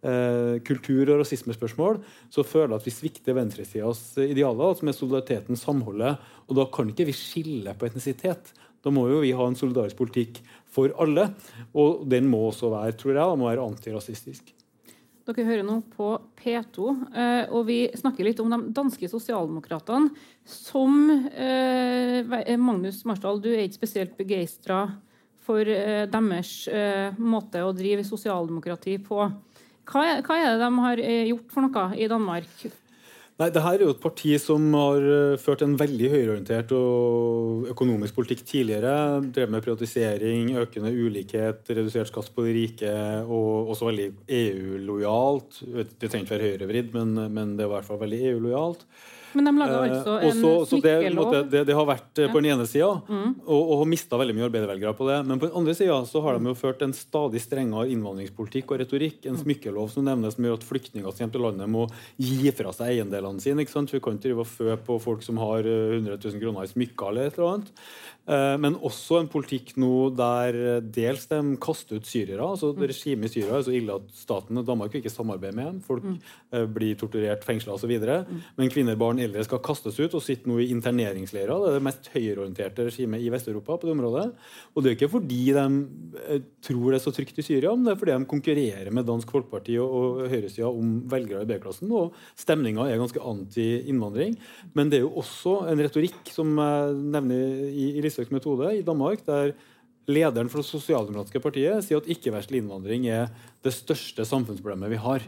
[0.00, 2.00] eh, kultur- og rasismespørsmål,
[2.32, 6.16] så føler jeg at vi svikter venstresidas idealer, som er solidariteten, samholdet.
[6.48, 8.54] Og da kan ikke vi skille på etnisitet.
[8.80, 10.40] Da må jo vi ha en solidarisk politikk
[10.72, 11.28] for alle.
[11.76, 14.55] Og den må også være, tror jeg, må være antirasistisk.
[15.26, 20.12] Dere hører nå på P2, eh, og vi snakker litt om de danske sosialdemokratene.
[20.46, 22.22] Som eh,
[22.62, 24.84] Magnus Marsdal, du er ikke spesielt begeistra
[25.42, 26.52] for eh, deres
[27.18, 29.26] måte å drive sosialdemokrati på.
[29.86, 32.66] Hva er det de har gjort for noe i Danmark?
[33.36, 37.66] Nei, det her er jo et parti som har eh, ført en veldig høyreorientert og
[37.68, 38.94] økonomisk politikk tidligere.
[39.28, 42.94] Drevet med privatisering, økende ulikhet, redusert skatt på de rike
[43.26, 44.06] og også veldig
[44.38, 45.60] EU-lojalt.
[45.68, 48.88] Det trenger ikke være høyrevridd, men, men det er i hvert fall veldig EU-lojalt.
[49.36, 51.32] Men de laga eh, altså en Også, smykkelov.
[51.34, 52.28] Det, det, det, har vært ja.
[52.32, 53.28] på den ene sida, mm.
[53.44, 55.18] og, og mista veldig mye arbeidervelgere på det.
[55.28, 59.20] Men på den andre sida har de jo ført en stadig strengere innvandringspolitikk og retorikk.
[59.26, 59.42] En mm.
[59.44, 62.94] smykkelov som nevnes som gjør at flyktninger som kommer til landet, må gi fra seg
[62.94, 63.64] eiendelene sine.
[63.64, 63.94] ikke sant?
[63.94, 67.12] Vi kan ikke drive og fø på folk som har 100 000 kroner i smykker
[67.12, 67.74] eller et eller annet.
[68.26, 72.42] Eh, men også en politikk nå der dels de kaster ut syrere.
[72.42, 72.82] altså mm.
[72.90, 75.80] Regimet i Syria er så ille at staten og Danmark vil ikke samarbeide med dem.
[75.86, 76.16] Folk mm.
[76.74, 77.92] blir torturert, fengsla osv.
[77.96, 78.42] Mm.
[78.58, 81.54] Men kvinner, barn, eldre skal kastes ut og sitter nå i interneringsleirer.
[81.54, 84.26] Det er det mest høyreorienterte regimet i Vest-Europa på det området.
[84.74, 85.66] Og det er ikke fordi de
[86.26, 89.06] eh, tror det er så trygt i Syria, men det er fordi de konkurrerer med
[89.08, 91.92] Dansk Folkeparti og, og høyresida om velgere i B-klassen.
[91.94, 94.36] Og stemninga er ganske anti-innvandring.
[94.76, 98.84] Men det er jo også en retorikk, som jeg nevner i, i Listhaugs metode, i
[98.84, 99.52] Danmark, der
[100.08, 103.30] lederen for det sosialdemokratiske partiet sier at ikke-vestlig innvandring er
[103.66, 105.24] det største samfunnsproblemet vi har.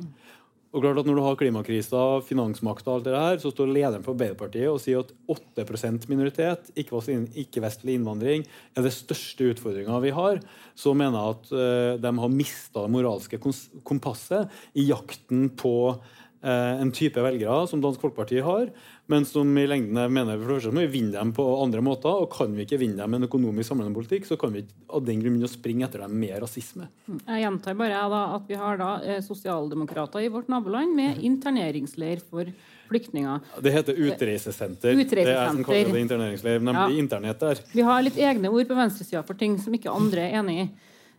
[0.69, 4.05] Og klart at Når du har klimakrisa, finansmakta og alt det der, så står lederen
[4.05, 5.65] for Arbeiderpartiet og sier at 8
[6.09, 8.45] minoritet, ikke-vestlig innvandring,
[8.77, 10.41] er det største utfordringa vi har.
[10.77, 13.41] Så mener jeg at uh, de har mista det moralske
[13.83, 18.69] kompasset i jakten på eh, en type velgere som Dansk Folkeparti har,
[19.11, 22.13] men som i lengden mener for det første må vi vinne dem på andre måter.
[22.23, 24.75] Og kan vi ikke vinne dem med en økonomisk samlende politikk, så kan vi ikke
[24.95, 26.89] av den grunn springe etter dem med rasisme.
[27.27, 32.21] Jeg gjentar bare da, at vi har da eh, sosialdemokrater i vårt naboland med interneringsleir
[32.31, 32.51] for
[32.89, 33.41] flyktninger.
[33.65, 34.95] Det heter utreisesenter.
[34.97, 36.99] Det er jeg som kaller det interneringsleir, men de Ja.
[37.03, 37.59] internert der.
[37.73, 40.69] Vi har litt egne ord på venstresida for ting som ikke andre er enig i.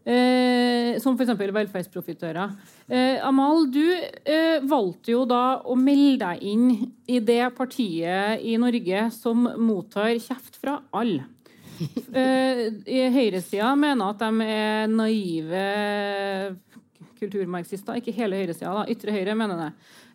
[0.10, 1.36] Eh, som f.eks.
[1.38, 2.54] velferdsprofitører.
[2.90, 6.72] Eh, Amal, du eh, valgte jo da å melde deg inn
[7.06, 11.28] i det partiet i Norge som mottar kjeft fra alle.
[11.80, 12.66] Eh,
[13.14, 15.62] Høyresida mener at de er naive
[17.20, 18.00] kulturmarxister.
[18.00, 18.86] Ikke hele høyresida, da.
[18.92, 19.70] Ytre høyre mener det.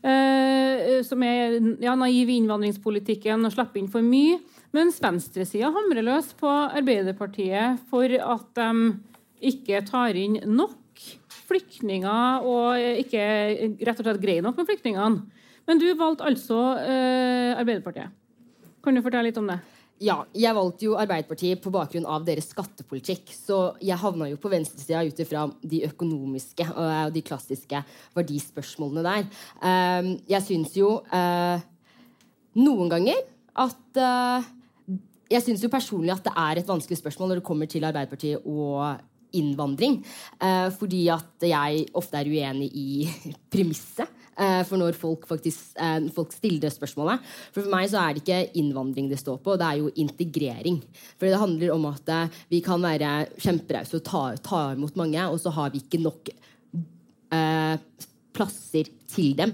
[0.04, 4.40] Eh, som er ja, naiv i innvandringspolitikken og slipper inn for mye.
[4.76, 8.68] Mens venstresida hamrer løs på Arbeiderpartiet for at de
[9.50, 10.80] ikke tar inn nok
[11.44, 13.24] flyktninger og ikke
[13.84, 15.44] rett og slett greier nok med flyktningene.
[15.64, 18.12] Men du valgte altså eh, Arbeiderpartiet.
[18.84, 19.60] Kan du fortelle litt om det?
[20.02, 23.30] Ja, jeg valgte jo Arbeiderpartiet på bakgrunn av deres skattepolitikk.
[23.32, 27.80] Så jeg havna jo på venstresida ut ifra de økonomiske og de klassiske
[28.16, 29.30] verdispørsmålene der.
[29.62, 31.62] Um, jeg syns jo uh,
[32.58, 33.22] noen ganger
[33.64, 34.52] at uh,
[35.30, 38.44] Jeg syns jo personlig at det er et vanskelig spørsmål når det kommer til Arbeiderpartiet
[38.44, 38.98] og
[39.38, 40.00] innvandring.
[40.40, 42.88] Uh, fordi at jeg ofte er uenig i
[43.52, 44.20] premisset.
[44.34, 47.22] Uh, for når folk faktisk uh, folk stiller det spørsmålet.
[47.54, 50.80] For for meg så er det ikke innvandring det står på, det er jo integrering.
[51.14, 52.10] For det handler om at
[52.50, 56.34] vi kan være kjemperause og ta, ta imot mange, og så har vi ikke nok
[58.34, 59.50] plasser til dem.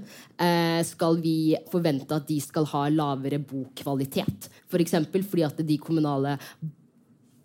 [0.84, 4.50] skal vi forvente at de skal ha lavere bokvalitet?
[4.68, 4.96] F.eks.
[5.08, 6.36] For fordi at de kommunale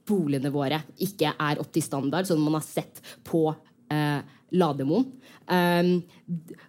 [0.06, 3.48] boligene våre ikke er opp til standard, som man har sett på
[3.92, 4.22] eh,
[4.56, 5.08] Lademoen.
[5.46, 6.00] Um,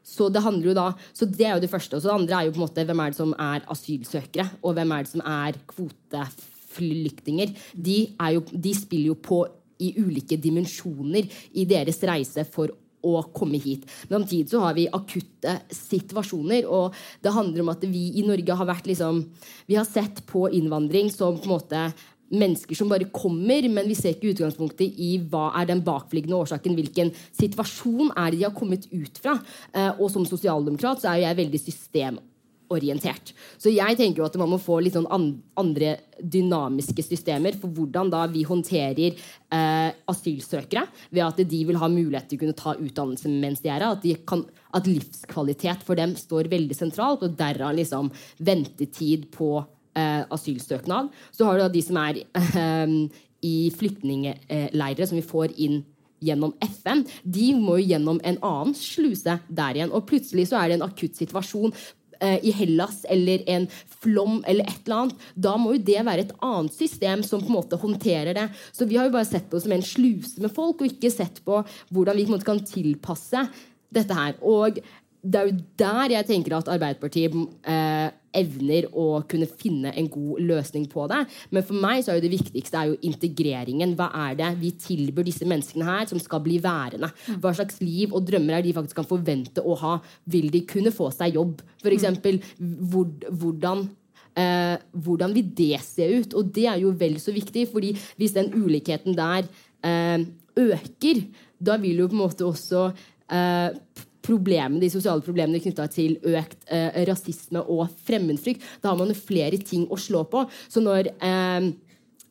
[0.05, 1.97] så det handler jo da Så det er jo det første.
[1.97, 4.49] Og så det andre er jo på en måte hvem er det som er asylsøkere,
[4.63, 7.55] og hvem er det som er kvoteflyktninger.
[7.73, 9.45] De, er jo, de spiller jo på
[9.81, 12.73] i ulike dimensjoner i deres reise for
[13.07, 13.85] å komme hit.
[14.09, 18.57] Men samtidig så har vi akutte situasjoner, og det handler om at vi i Norge
[18.59, 19.23] har vært liksom
[19.67, 21.83] Vi har sett på innvandring som på en måte
[22.35, 26.77] mennesker som bare kommer, men vi ser ikke utgangspunktet i hva er den bakliggende årsaken.
[26.79, 29.37] Hvilken situasjon er det de har kommet ut fra?
[29.73, 33.31] Eh, og som sosialdemokrat så er jeg veldig systemorientert.
[33.63, 38.11] Så jeg tenker jo at man må få litt sånn andre dynamiske systemer for hvordan
[38.11, 40.83] da vi håndterer eh, asylsøkere.
[41.15, 43.95] Ved at de vil ha mulighet til å kunne ta utdannelse mens de er her.
[43.95, 48.11] At, at livskvalitet for dem står veldig sentralt, og derav liksom
[48.43, 49.55] ventetid på
[49.97, 51.11] asylsøknad.
[51.33, 52.97] Så har du da de som er eh,
[53.47, 55.83] i flyktningleirer, som vi får inn
[56.25, 57.05] gjennom FN.
[57.23, 59.93] De må jo gjennom en annen sluse der igjen.
[59.93, 61.75] Og plutselig så er det en akutt situasjon
[62.21, 63.69] eh, i Hellas eller en
[64.01, 65.29] flom eller et eller annet.
[65.35, 68.49] Da må jo det være et annet system som på en måte håndterer det.
[68.73, 71.13] Så vi har jo bare sett på det som en sluse med folk, og ikke
[71.13, 73.47] sett på hvordan vi på en måte kan tilpasse
[73.97, 74.39] dette her.
[74.43, 74.81] Og
[75.27, 77.35] det er jo der jeg tenker at Arbeiderpartiet
[77.67, 81.23] eh, evner å kunne finne en god løsning på det.
[81.55, 83.95] Men for meg så er jo det viktigste er jo integreringen.
[83.99, 87.11] Hva er det vi tilbyr disse menneskene her som skal bli værende?
[87.43, 89.95] Hva slags liv og drømmer er de faktisk kan forvente å ha?
[90.33, 91.65] Vil de kunne få seg jobb?
[91.83, 93.87] For eksempel, hvor, hvordan
[94.37, 96.37] eh, hvordan vil det se ut?
[96.37, 99.49] Og det er jo vel så viktig, fordi hvis den ulikheten der
[99.83, 100.21] eh,
[100.57, 101.25] øker,
[101.59, 102.91] da vil jo på en måte også
[103.33, 103.73] eh,
[104.27, 108.65] problemene, de sosiale problemene knytta til økt eh, rasisme og fremmedfrykt.
[108.83, 110.45] Da har man jo flere ting å slå på.
[110.69, 111.73] Så når eh,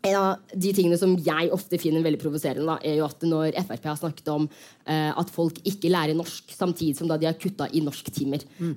[0.06, 3.58] en av de tingene som jeg ofte finner veldig provoserende, da, er jo at når
[3.66, 7.38] Frp har snakket om eh, at folk ikke lærer norsk samtidig som da de har
[7.40, 8.46] kutta i norsktimer.
[8.60, 8.76] Mm.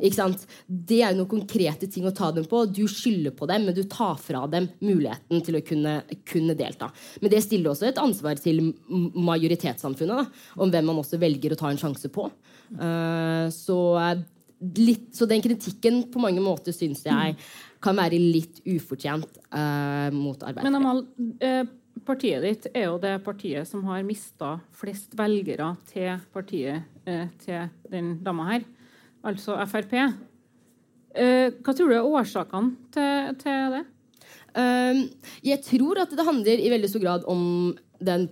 [0.67, 2.65] Det er jo noen konkrete ting å ta dem på.
[2.73, 6.91] Du skylder på dem, men du tar fra dem muligheten til å kunne, kunne delta.
[7.23, 10.27] Men det stiller også et ansvar til majoritetssamfunnet da,
[10.59, 12.29] om hvem man også velger å ta en sjanse på.
[12.69, 13.79] Uh, så,
[14.77, 17.37] litt, så den kritikken på mange måter syns jeg
[17.85, 20.67] kan være litt ufortjent uh, mot Arbeiderpartiet.
[20.67, 21.05] Men Amal,
[21.45, 26.87] uh, partiet ditt er jo det partiet som har mista flest velgere til partiet
[27.43, 28.65] til den dama her,
[29.27, 29.95] altså Frp.
[31.17, 33.81] hva tror du er årsakene til, til det?
[35.45, 37.43] jeg tror at det handler i veldig stor grad om
[38.05, 38.29] den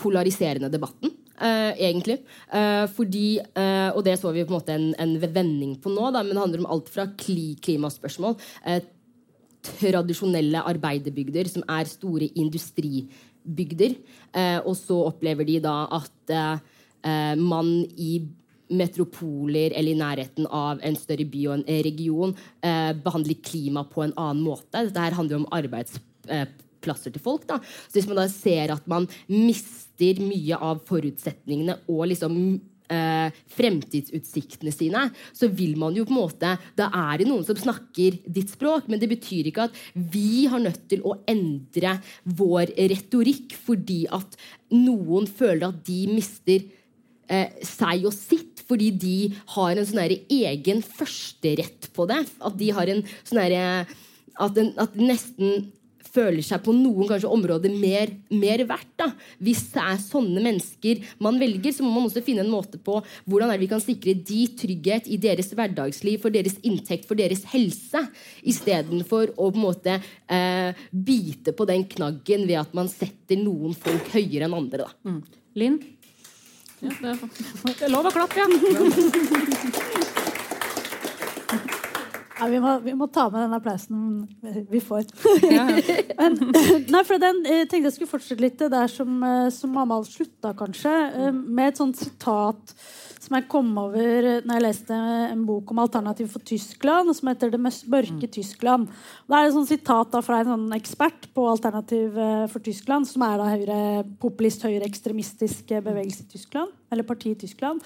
[0.00, 1.12] polariserende debatten.
[1.34, 2.20] Uh, egentlig.
[2.46, 6.12] Uh, fordi, uh, og det så vi på en måte en, en vending på nå,
[6.14, 8.36] da, men det handler om alt fra kli klimaspørsmål
[9.64, 13.94] Tradisjonelle arbeiderbygder som er store industribygder.
[14.68, 16.34] og så opplever de da at
[17.40, 18.18] man i
[18.68, 24.04] metropoler eller i nærheten av en større by og en region eh, behandler klima på
[24.04, 24.84] en annen måte.
[24.86, 25.50] Dette her handler jo om
[26.84, 27.46] arbeidsplasser til folk.
[27.48, 27.60] Da.
[27.88, 32.38] Så hvis man da ser at man mister mye av forutsetningene og liksom
[32.84, 37.56] Uh, fremtidsutsiktene sine, så vil man jo på en måte Da er det noen som
[37.56, 41.94] snakker ditt språk, men det betyr ikke at vi har nødt til å endre
[42.28, 44.36] vår retorikk fordi at
[44.76, 46.66] noen føler at de mister
[47.32, 49.16] uh, seg og sitt fordi de
[49.56, 52.20] har en sånn egen førsterett på det.
[52.44, 55.72] At de har en sånn at, at nesten
[56.14, 58.92] føler seg på noen kanskje områder mer, mer verdt.
[59.00, 59.10] da.
[59.42, 63.00] Hvis det er sånne mennesker man velger, så må man også finne en måte på
[63.26, 67.18] hvordan er det vi kan sikre de trygghet i deres hverdagsliv, for deres inntekt, for
[67.18, 68.04] deres helse,
[68.46, 73.76] istedenfor å på en måte eh, bite på den knaggen ved at man setter noen
[73.78, 74.88] folk høyere enn andre.
[74.88, 75.18] da.
[75.58, 75.78] Linn?
[76.82, 77.14] Ja, det,
[77.78, 80.20] er, lov å klappe, ja.
[82.40, 84.24] Ja, vi, må, vi må ta med den applausen
[84.70, 85.06] vi får.
[86.20, 86.38] Men,
[86.90, 90.02] nei, for den jeg tenkte jeg skulle fortsette litt det der som, eh, som Amal
[90.08, 90.94] slutta, kanskje.
[91.14, 92.74] eh, Med et sånt sitat
[93.24, 94.98] som jeg kom over eh, når jeg leste
[95.30, 98.86] en bok om alternativ for Tyskland, som heter 'Det mest mørke Tyskland'.
[99.28, 103.08] Det er et sånt sitat da fra en sånn ekspert på alternativ eh, for Tyskland,
[103.08, 107.80] som er da høyre, populist høyreekstremistisk eh, bevegelse i Tyskland, eller parti i Tyskland.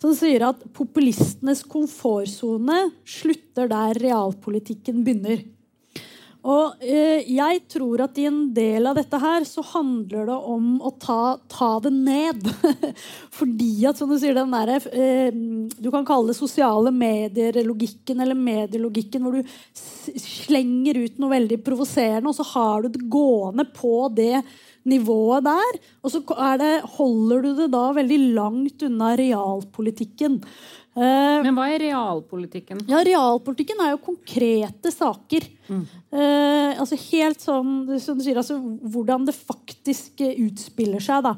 [0.00, 5.42] Som sier at populistenes komfortsone slutter der realpolitikken begynner.
[6.40, 10.70] Og eh, jeg tror at i en del av dette her så handler det om
[10.80, 12.48] å ta, ta det ned.
[13.38, 15.28] Fordi at, som du sier, den derre eh,
[15.76, 22.32] Du kan kalle det sosiale medier-logikken eller medielogikken, hvor du slenger ut noe veldig provoserende,
[22.32, 24.40] og så har du det gående på det
[24.88, 25.78] nivået der.
[26.02, 26.22] Og så
[26.60, 30.40] det, holder du det da veldig langt unna realpolitikken.
[30.96, 32.80] Eh, Men hva er realpolitikken?
[32.90, 35.46] ja, realpolitikken er jo konkrete saker.
[35.70, 41.22] Eh, altså helt sånn som du sier, altså hvordan det faktisk eh, utspiller seg.
[41.28, 41.36] da.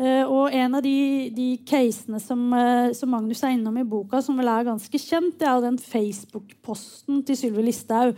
[0.00, 4.22] Eh, og en av de, de casene som, eh, som Magnus er innom i boka,
[4.24, 8.16] som vel er ganske kjent, det er jo den Facebook-posten til Sylvi Listhaug.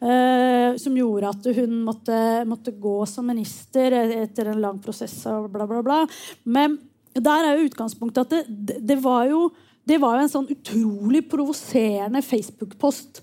[0.00, 5.50] Eh, som gjorde at hun måtte, måtte gå som minister etter en lang prosess og
[5.54, 6.02] bla, bla, bla.
[6.44, 6.78] Men
[7.18, 9.48] der er jo utgangspunktet at det, det var jo
[9.88, 13.22] det var jo en sånn utrolig provoserende Facebook-post.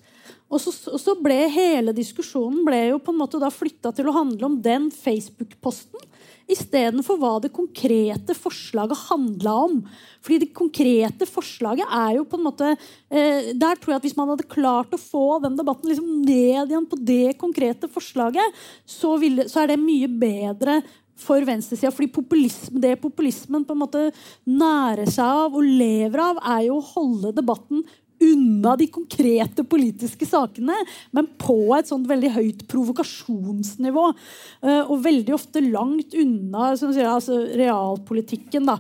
[0.50, 4.10] Og så, og så ble hele diskusjonen ble jo på en måte da flytta til
[4.10, 6.02] å handle om den Facebook-posten
[6.52, 9.80] istedenfor hva det konkrete forslaget handla om.
[10.26, 14.18] Fordi det konkrete forslaget er jo på en måte eh, Der tror jeg at hvis
[14.18, 19.16] man hadde klart å få den debatten liksom ned igjen på det konkrete forslaget, så,
[19.22, 20.80] ville, så er det mye bedre
[21.20, 21.94] for venstresida.
[21.96, 24.08] Fordi populisme, det populismen på en måte
[24.50, 27.86] nærer seg av og lever av, er jo å holde debatten
[28.22, 30.78] unna de konkrete politiske sakene,
[31.16, 34.06] men på et sånt veldig høyt provokasjonsnivå.
[34.64, 38.66] eh, Og veldig ofte langt unna sier, altså, realpolitikken.
[38.66, 38.80] da.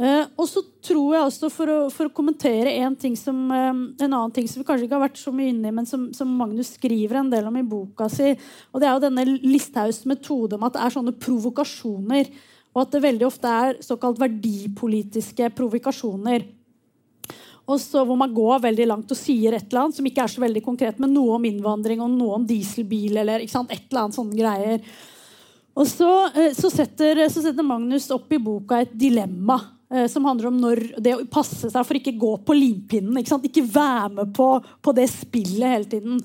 [0.00, 3.68] Eh, og så tror jeg også, for å, for å kommentere en, som, eh,
[4.00, 6.06] en annen ting som vi kanskje ikke har vært så mye inne i, men som,
[6.16, 8.30] som Magnus skriver en del om i boka si,
[8.72, 12.32] og det er jo denne Listhaugs metode om at det er sånne provokasjoner.
[12.70, 16.44] Og at det veldig ofte er såkalt verdipolitiske provokasjoner.
[17.70, 20.32] Og så hvor man går veldig langt og sier et eller annet som ikke er
[20.32, 24.18] så veldig konkret, men noe om innvandring og noe om dieselbil eller et eller annet
[24.18, 24.86] sånne greier.
[25.78, 29.60] Og så, eh, så, setter, så setter Magnus opp i boka et dilemma
[29.92, 33.20] eh, som handler om når, det å passe seg for ikke gå på limpinnen.
[33.22, 34.48] Ikke, ikke være med på,
[34.82, 36.24] på det spillet hele tiden.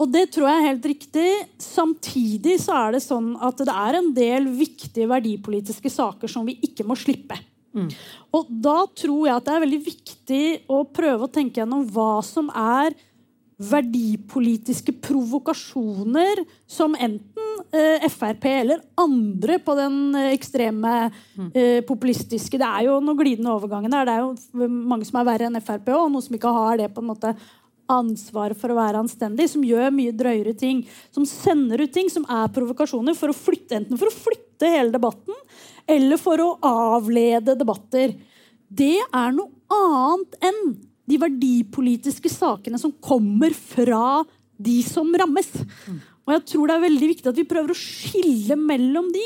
[0.00, 1.28] Og det tror jeg er helt riktig.
[1.60, 6.56] Samtidig så er det sånn at det er en del viktige verdipolitiske saker som vi
[6.66, 7.36] ikke må slippe.
[8.34, 12.18] Og da tror jeg at det er veldig viktig å prøve å tenke gjennom hva
[12.26, 12.96] som er
[13.60, 20.94] verdipolitiske provokasjoner som enten eh, Frp eller andre på den eh, ekstreme
[21.52, 24.08] eh, populistiske Det er jo noen glidende overganger der.
[24.08, 26.88] Det er jo mange som er verre enn Frp, og noen som ikke har det
[26.94, 27.34] på en måte
[27.90, 30.84] ansvaret for å være anstendig, som gjør mye drøyere ting.
[31.14, 34.94] Som sender ut ting som er provokasjoner, for å flytte, enten for å flytte hele
[34.94, 35.36] debatten
[35.90, 38.14] eller for å avlede debatter.
[38.70, 40.60] Det er noe annet enn
[41.10, 44.22] de verdipolitiske sakene som kommer fra
[44.60, 45.48] de som rammes.
[46.26, 49.24] Og jeg tror det er veldig viktig at vi prøver å skille mellom de.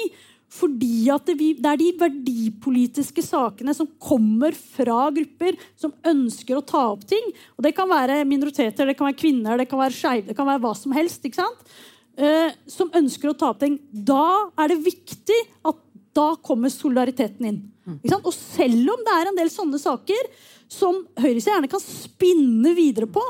[0.54, 6.84] Fordi vi, det er de verdipolitiske sakene som kommer fra grupper som ønsker å ta
[6.92, 7.32] opp ting.
[7.56, 10.46] Og det kan være minoriteter, det kan være kvinner, det kan være skeive, det kan
[10.46, 11.26] være hva som helst.
[11.26, 11.74] ikke sant?
[12.14, 13.80] Eh, som ønsker å ta opp ting.
[13.90, 15.80] Da er det viktig at
[16.14, 17.62] da kommer solidariteten inn.
[17.98, 18.28] Ikke sant?
[18.30, 20.28] Og selv om det er en del sånne saker,
[20.70, 23.22] som høyresiden gjerne kan spinne videre på.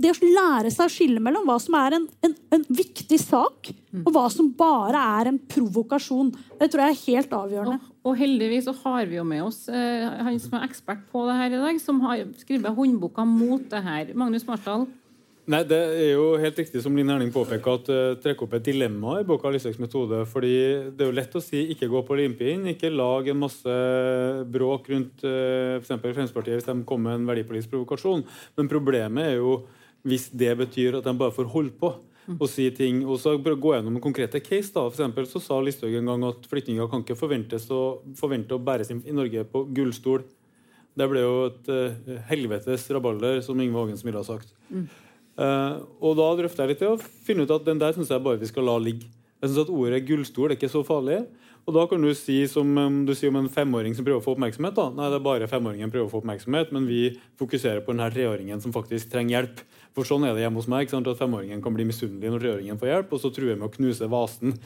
[0.00, 3.72] Det å lære seg å skille mellom hva som er en, en, en viktig sak,
[4.02, 6.32] og hva som bare er en provokasjon.
[6.60, 7.78] Det tror jeg er helt avgjørende.
[7.82, 11.26] Og, og heldigvis så har vi jo med oss eh, han som er ekspert på
[11.28, 14.16] det her i dag, som har skrevet håndboka mot det her.
[14.18, 14.88] Magnus Marsdal.
[15.50, 18.66] Nei, Det er jo helt riktig som Linn Erling påpeker, at uh, trekker opp et
[18.68, 20.20] dilemma i boka Listhaugs metode.
[20.30, 20.54] fordi
[20.94, 23.74] Det er jo lett å si ikke gå på limpinnen, ikke lag en masse
[24.54, 25.98] bråk rundt uh, f.eks.
[25.98, 28.22] Fremskrittspartiet hvis de kommer med en verdipolitisk provokasjon.
[28.56, 29.64] Men problemet er jo
[30.06, 31.92] hvis det betyr at de bare får holde på
[32.30, 33.02] og si ting.
[33.06, 34.72] Og så gå gjennom en konkrete case.
[34.72, 38.54] da, for eksempel, så sa Listhaug en gang at flyktninger kan ikke forventes å, forvente
[38.54, 40.24] å bæres inn i Norge på gullstol.
[40.94, 44.52] Det ble jo et uh, helvetes rabalder, som Ingve Hagens ville ha sagt.
[44.68, 44.86] Mm.
[45.32, 48.22] Uh, og da drøfter jeg litt det og finner ut at den der syns jeg
[48.22, 49.08] bare vi skal la ligge.
[49.40, 51.22] Jeg synes at Ordet gullstol er ikke så farlig.
[51.62, 54.24] Og da kan du si som um, du sier om en femåring som prøver å
[54.24, 54.74] få oppmerksomhet.
[54.74, 54.88] da.
[54.96, 57.04] Nei, det er bare femåringen prøver å få oppmerksomhet, men vi
[57.38, 59.62] fokuserer på denne treåringen som faktisk trenger hjelp.
[59.94, 60.90] For sånn er det hjemme hos meg.
[60.90, 64.08] at Femåringen kan bli misunnelig når treåringen får hjelp, og så truer med å knuse
[64.10, 64.56] vasen.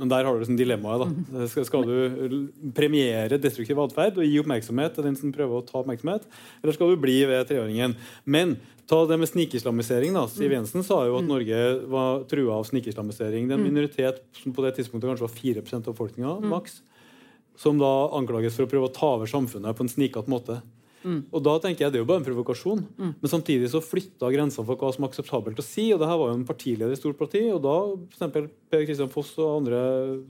[0.00, 1.04] Men der har du liksom dilemmaet.
[1.04, 1.46] da.
[1.50, 5.78] Skal, skal, du premiere destruktiv atferd og gi oppmerksomhet til den som prøver å ta
[5.80, 6.26] oppmerksomhet,
[6.62, 7.94] eller skal du bli ved treåringen?
[8.26, 8.56] Men
[8.90, 10.16] ta det med snikislamisering.
[10.18, 10.26] da.
[10.30, 13.46] Siv Jensen sa jo at Norge var trua av snikislamisering.
[13.46, 16.80] Det er en minoritet som på det tidspunktet kanskje var 4% av befolkninga, maks,
[17.56, 20.58] som da anklages for å prøve å ta over samfunnet på en snikete måte.
[21.04, 21.20] Mm.
[21.30, 22.84] Og da tenker jeg Det er jo bare en provokasjon.
[22.96, 23.12] Mm.
[23.20, 25.90] Men samtidig så flytta grensene for hva som er akseptabelt å si.
[25.92, 27.44] og det her var jo en partileder i stort parti.
[27.52, 27.76] og da
[28.08, 29.78] eksempel, Per Kristian Foss og andre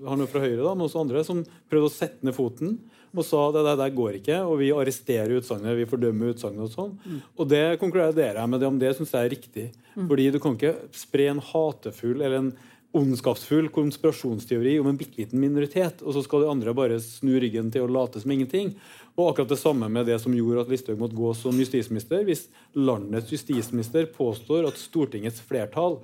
[0.08, 2.78] han er fra Høyre da, men også andre som prøvde å sette ned foten
[3.14, 6.66] og sa det der, der går ikke, og vi arresterer utsagnet, vi fordømmer utsagnet.
[6.66, 6.94] Og sånn.
[7.04, 7.20] Mm.
[7.38, 9.66] Og det konkluderer jeg med det om det syns jeg er riktig.
[9.94, 10.08] Mm.
[10.10, 12.52] Fordi du kan ikke spre en hatefull eller en
[12.94, 17.72] ondskapsfull konspirasjonsteori om en bitte liten minoritet, og så skal de andre bare snu ryggen
[17.74, 18.74] til å late som ingenting.
[19.14, 22.22] Og akkurat det samme med det som gjorde at Listhaug måtte gå som justisminister.
[22.26, 22.46] Hvis
[22.78, 26.00] landets justisminister påstår at Stortingets flertall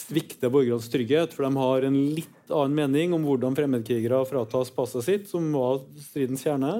[0.00, 5.06] svikter borgernes trygghet, for de har en litt annen mening om hvordan fremmedkrigere fratas passet
[5.06, 6.72] sitt, som var stridens kjerne,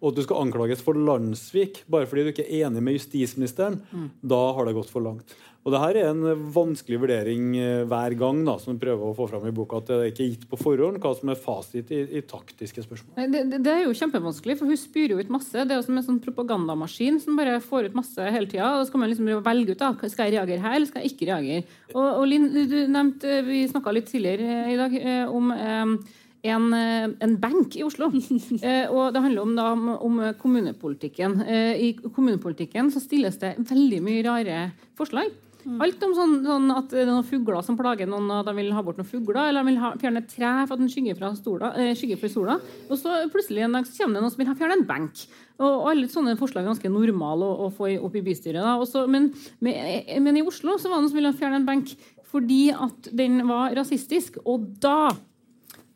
[0.00, 3.78] og at du skal anklages for landssvik bare fordi du ikke er enig med justisministeren,
[3.92, 4.08] mm.
[4.32, 5.36] da har det gått for langt.
[5.62, 9.28] Og det her er en vanskelig vurdering eh, hver gang da, som prøver å få
[9.30, 12.00] fram i boka at det er ikke gitt på forhånd hva som er fasit i,
[12.18, 13.14] i taktiske spørsmål.
[13.30, 15.54] Det, det, det, er jo kjempevanskelig, for hun spyr jo ut masse.
[15.54, 18.72] Det er jo som en sånn propagandamaskin som bare får ut masse hele tida.
[18.72, 21.14] Og så skal man liksom velge ut da, skal jeg reagere her, eller skal jeg
[21.14, 21.78] ikke reagere.
[21.92, 25.94] Og, og Linn, du nevnte, vi snakka litt tidligere i dag eh, om um,
[26.42, 28.10] en, eh, en, benk i Oslo.
[28.62, 29.68] Eh, og det handler om, da,
[30.06, 31.40] om, kommunepolitikken.
[31.46, 34.58] Eh, I kommunepolitikken så stilles det veldig mye rare
[34.98, 35.30] forslag.
[35.82, 38.72] Alt om sånn, sånn, at det er noen fugler som plager noen, og de vil
[38.74, 41.18] ha bort noen fugler, eller de vil ha, fjerne et tre for at den skygger
[41.18, 42.58] fra, stola, eh, skygger fra sola.
[42.88, 45.24] Og så plutselig en dag så kommer det noen som vil ha fjerne en benk.
[45.62, 48.64] Og, alle sånne forslag er ganske normale å, å få opp i bystyret.
[48.82, 49.30] Også, men,
[49.62, 51.94] men, i Oslo så var det noen som ville fjerne en benk
[52.32, 54.38] fordi at den var rasistisk.
[54.48, 55.12] Og da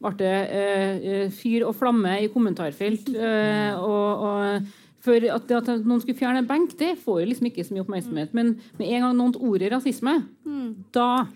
[0.05, 3.09] ble det eh, eh, fyr og flamme i kommentarfelt.
[3.09, 4.75] Eh, og, og
[5.07, 7.85] for at, at, noen skulle fjerne en benk, det får jo liksom ikke så mye
[7.87, 8.35] oppmerksomhet.
[8.37, 10.71] Men med en gang noen ordet rasisme, mm.
[10.97, 11.27] da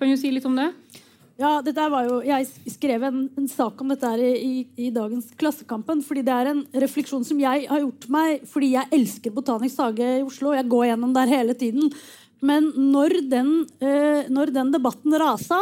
[0.00, 0.70] Kan du si litt om det?
[1.40, 6.02] Ja, jo, Jeg skrev en, en sak om dette her i, i, dagens Klassekampen.
[6.04, 10.08] fordi Det er en refleksjon som jeg har gjort meg fordi jeg elsker Botanisk hage
[10.18, 10.52] i Oslo.
[10.52, 11.92] Jeg går gjennom der hele tiden.
[12.40, 15.60] Men når den, eh, når den debatten rasa,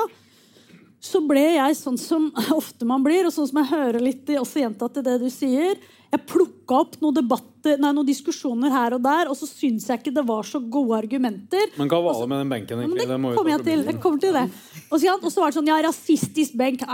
[1.00, 2.30] så ble jeg sånn som
[2.60, 5.78] ofte man blir, og sånn som jeg hører litt også gjentatt i det du sier.
[6.08, 10.00] Jeg plukka opp noen, debatter, nei, noen diskusjoner her og der, og så syns jeg
[10.00, 11.74] ikke det var så gode argumenter.
[11.76, 12.80] Men hva var det med den benken?
[12.80, 13.82] Ja, det, det kommer jeg til.
[13.90, 14.46] Jeg kommer til det.
[14.88, 16.86] Og så, og så var det sånn Ja, rasistisk benk.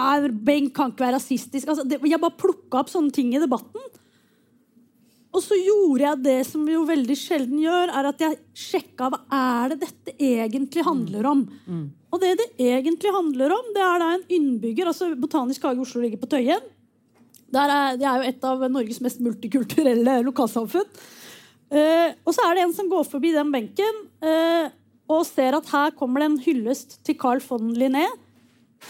[0.43, 1.71] Benk kan ikke være rasistisk.
[1.71, 3.87] Altså, det, jeg bare plukka opp sånne ting i debatten.
[5.35, 9.11] Og så gjorde jeg det som vi jo veldig sjelden gjør, er at jeg sjekka
[9.11, 11.43] hva er det dette egentlig handler om.
[11.67, 11.81] Mm.
[11.81, 11.89] Mm.
[12.15, 15.83] Og det det egentlig handler om, det er da en innbygger altså Botanisk hage i
[15.83, 16.71] Oslo ligger på Tøyen.
[17.55, 20.87] Er, det er jo et av Norges mest multikulturelle lokalsamfunn.
[21.75, 24.71] Eh, og så er det en som går forbi den benken eh,
[25.11, 28.07] og ser at her kommer det en hyllest til Carl von Linné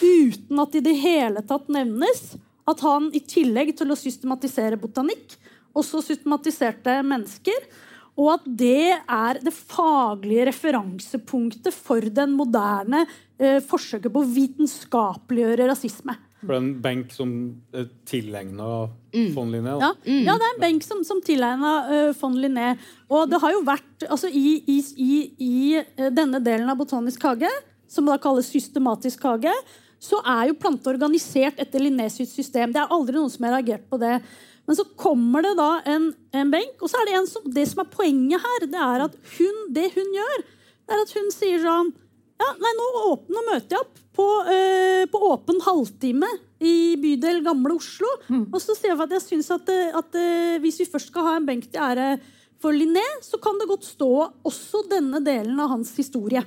[0.02, 2.34] uten at det i det hele tatt nevnes
[2.68, 5.36] at han i tillegg til å systematisere botanikk
[5.74, 7.66] også systematiserte mennesker.
[8.14, 13.02] Og at det er det faglige referansepunktet for den moderne
[13.38, 16.14] eh, forsøket på å vitenskapeliggjøre rasisme.
[16.44, 17.30] For det er en benk som
[17.74, 18.68] er tilegna
[19.14, 19.30] mm.
[19.34, 19.74] von Linné?
[19.80, 19.90] Ja.
[20.04, 20.22] Mm.
[20.28, 20.36] ja.
[20.38, 22.74] det er en benk som, som tilegna uh, von Linné.
[23.08, 27.24] Og det har jo vært altså, i, i, i, i, eh, denne delen av Botanisk
[27.26, 27.50] hage,
[27.90, 29.52] som da kalles systematisk hage,
[30.04, 32.74] så er jo planter organisert etter Linnés system.
[32.74, 34.18] Det er aldri noen som har reagert på det.
[34.64, 37.66] Men så kommer det da en, en benk, og så er det en som Det
[37.68, 40.46] som er poenget her, det er at hun, det hun gjør,
[40.84, 41.92] det er at hun sier sånn
[42.40, 46.28] Ja, nei, nå, åpner, nå møter jeg opp på, eh, på åpen halvtime
[46.64, 48.10] i bydel Gamle Oslo.
[48.54, 51.28] Og så sier jeg at jeg syns at, eh, at eh, hvis vi først skal
[51.28, 52.08] ha en benk til ære
[52.62, 54.10] for Linné, så kan det godt stå
[54.46, 56.42] også denne delen av hans historie.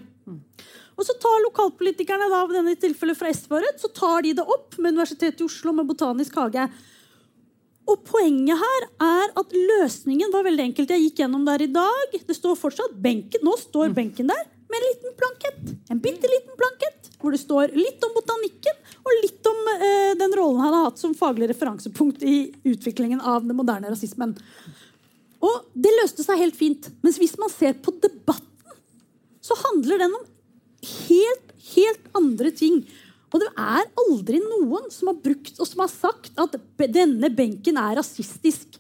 [0.97, 4.95] Og så tar lokalpolitikerne da, denne tilfellet fra SV så tar de det opp med
[4.95, 6.65] Universitetet i Oslo med Botanisk hage.
[7.87, 10.91] Og poenget her er at løsningen var veldig enkelt.
[10.91, 12.15] Jeg gikk gjennom der i dag.
[12.15, 13.43] Det står fortsatt benken.
[13.47, 15.61] Nå står benken der med en liten plankett.
[15.93, 20.35] En bitte liten plankett hvor det står litt om botanikken og litt om eh, den
[20.37, 24.35] rollen han har hatt som faglig referansepunkt i utviklingen av den moderne rasismen.
[25.41, 26.91] Og det løste seg helt fint.
[27.05, 28.45] Mens hvis man ser på debatten,
[29.41, 30.25] så handler den om
[31.07, 32.81] helt, helt andre ting.
[33.33, 36.55] Og det er aldri noen som har brukt og som har sagt at
[36.93, 38.77] denne benken er rasistisk.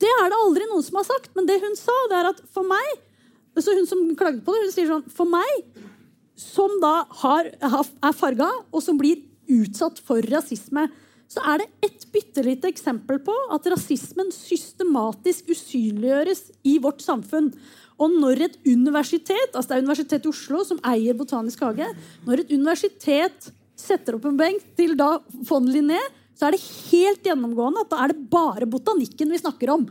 [0.00, 1.30] Det er det aldri noen som har sagt.
[1.36, 3.02] Men det hun sa, det er at for meg
[3.54, 5.60] så Hun som klaget på det, hun sier sånn For meg,
[6.34, 10.90] som da har- er farga, og som blir utsatt for rasisme,
[11.28, 17.52] så er det et bitte lite eksempel på at rasismen systematisk usynliggjøres i vårt samfunn.
[17.98, 21.86] Og når et universitet, altså det er Universitetet i Oslo som eier Botanisk hage,
[22.26, 25.16] når et universitet setter opp en benk til da
[25.48, 26.00] von Linné,
[26.34, 29.86] så er det helt gjennomgående at da er det bare botanikken vi snakker om.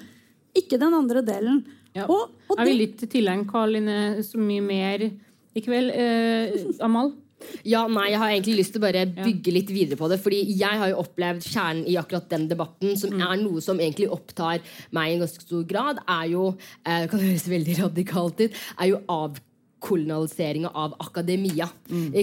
[0.58, 1.64] Ikke den andre delen.
[1.94, 2.08] Ja.
[2.10, 5.94] Og, og er vi litt ikke Karl Linné så mye mer i kveld.
[5.94, 7.14] Eh, Amal?
[7.68, 10.20] Ja, nei, Jeg har egentlig lyst til å bare bygge litt videre på det.
[10.24, 14.10] fordi jeg har jo opplevd kjernen i akkurat den debatten, som er noe som egentlig
[14.16, 14.64] opptar
[14.96, 16.46] meg i en ganske stor grad, er jo
[16.86, 18.62] eh, Det kan høres veldig radikalt ut.
[18.80, 19.02] er jo
[19.84, 21.68] avkolonialiseringa av akademia.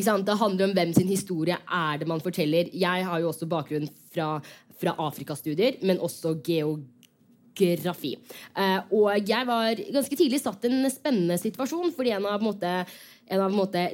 [0.03, 0.27] Sant?
[0.27, 2.71] Det handler om hvem sin historie er det man forteller.
[2.73, 4.41] Jeg har jo også bakgrunn fra,
[4.81, 8.17] fra Afrikastudier, men også geografi.
[8.57, 12.85] Eh, og jeg var ganske tidlig satt i en spennende situasjon, fordi en av, måte,
[13.29, 13.87] en av måte,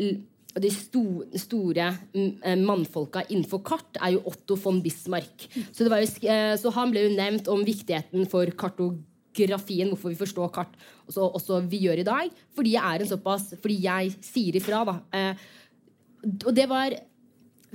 [0.56, 5.50] de sto, store mm, mannfolka innenfor kart er jo Otto von Bismarck.
[5.72, 8.54] Så, det var jo, eh, så han ble jo nevnt om viktigheten for
[9.36, 12.32] kartografien, hvorfor vi forstår kart også, også vi gjør i dag.
[12.56, 14.96] Fordi jeg er en såpass Fordi jeg sier ifra, da.
[15.12, 15.44] Eh,
[16.46, 16.96] og det var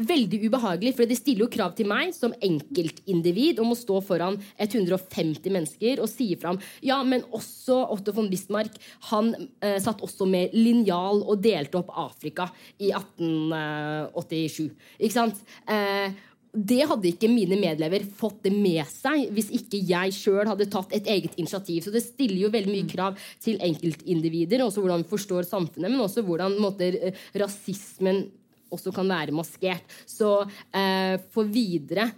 [0.01, 4.37] veldig ubehagelig, for det stiller jo krav til meg som enkeltindivid om å stå foran
[4.55, 6.59] 150 mennesker og si fram.
[6.85, 8.79] Ja, men også Otto von Bismarck
[9.11, 12.49] han eh, satt også med linjal og delte opp Afrika
[12.79, 14.71] i 1887.
[14.99, 15.43] Ikke sant?
[15.69, 16.15] Eh,
[16.51, 20.91] det hadde ikke mine medlever fått det med seg hvis ikke jeg sjøl hadde tatt
[20.97, 21.85] et eget initiativ.
[21.85, 26.03] Så det stiller jo veldig mye krav til enkeltindivider, også hvordan vi forstår samfunnet, men
[26.03, 28.25] også hvordan måte, eh, rasismen
[28.71, 29.95] også kan være maskert.
[30.07, 30.41] Så
[30.75, 32.09] eh, for videre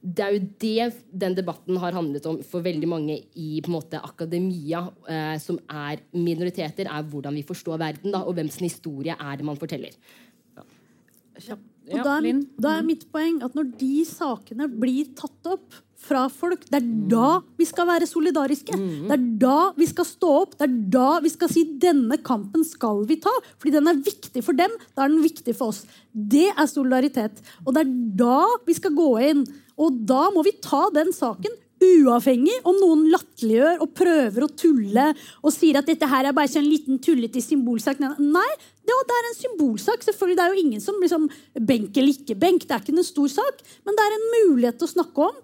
[0.00, 0.84] det er jo det
[1.22, 5.58] den debatten har handlet om for veldig mange i på en måte, akademia, eh, som
[5.66, 9.60] er minoriteter, er hvordan vi forstår verden, da, og hvem sin historie er det man
[9.60, 9.92] forteller.
[11.90, 16.24] Og da, er, da er mitt poeng at når de sakene blir tatt opp fra
[16.32, 18.76] folk, det er da vi skal være solidariske.
[19.08, 20.54] Det er da vi skal stå opp.
[20.56, 23.32] Det er da vi skal si denne kampen skal vi ta.
[23.60, 24.72] Fordi den er viktig for dem.
[24.96, 25.82] Da er den viktig for oss.
[26.10, 27.42] Det er solidaritet.
[27.66, 29.44] Og det er da vi skal gå inn.
[29.80, 35.06] Og da må vi ta den saken uavhengig om noen latterliggjør og prøver å tulle
[35.40, 38.02] og sier at dette her er bare en liten tullete symbolsak.
[38.20, 38.50] Nei,
[38.90, 40.02] ja, det er en symbolsak.
[40.06, 40.38] selvfølgelig.
[40.38, 41.28] Det er jo ingen som liksom
[41.70, 42.66] benk eller ikke benk.
[42.66, 45.38] Det er ikke en stor sak, men det er en mulighet til å snakke om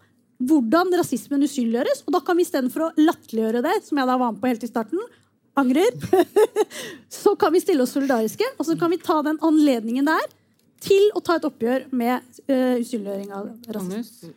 [0.47, 2.05] hvordan rasismen usynliggjøres.
[2.07, 4.66] Og da kan vi istedenfor å latterliggjøre det, som jeg da var med på helt
[4.66, 5.05] i starten,
[5.57, 5.94] angrer,
[7.22, 10.26] så kan vi stille oss solidariske, og så kan vi ta den anledningen der
[10.84, 12.20] til å ta et oppgjør med
[12.51, 14.34] uh, usynliggjøring av rasisme.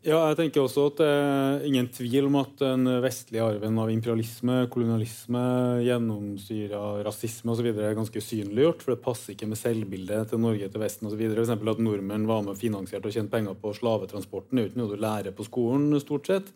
[0.00, 3.90] Ja, jeg tenker også at det er ingen tvil om at den vestlige arven av
[3.92, 5.42] imperialisme, kolonialisme,
[5.84, 7.68] gjennomsyra rasisme osv.
[7.68, 11.20] er ganske usynliggjort, For det passer ikke med selvbildet til Norge til Vesten osv.
[11.20, 11.52] F.eks.
[11.52, 14.56] at nordmenn var med og finansierte og tjente penger på slavetransporten.
[14.56, 16.48] Det er jo ikke noe du lærer på skolen, stort sett.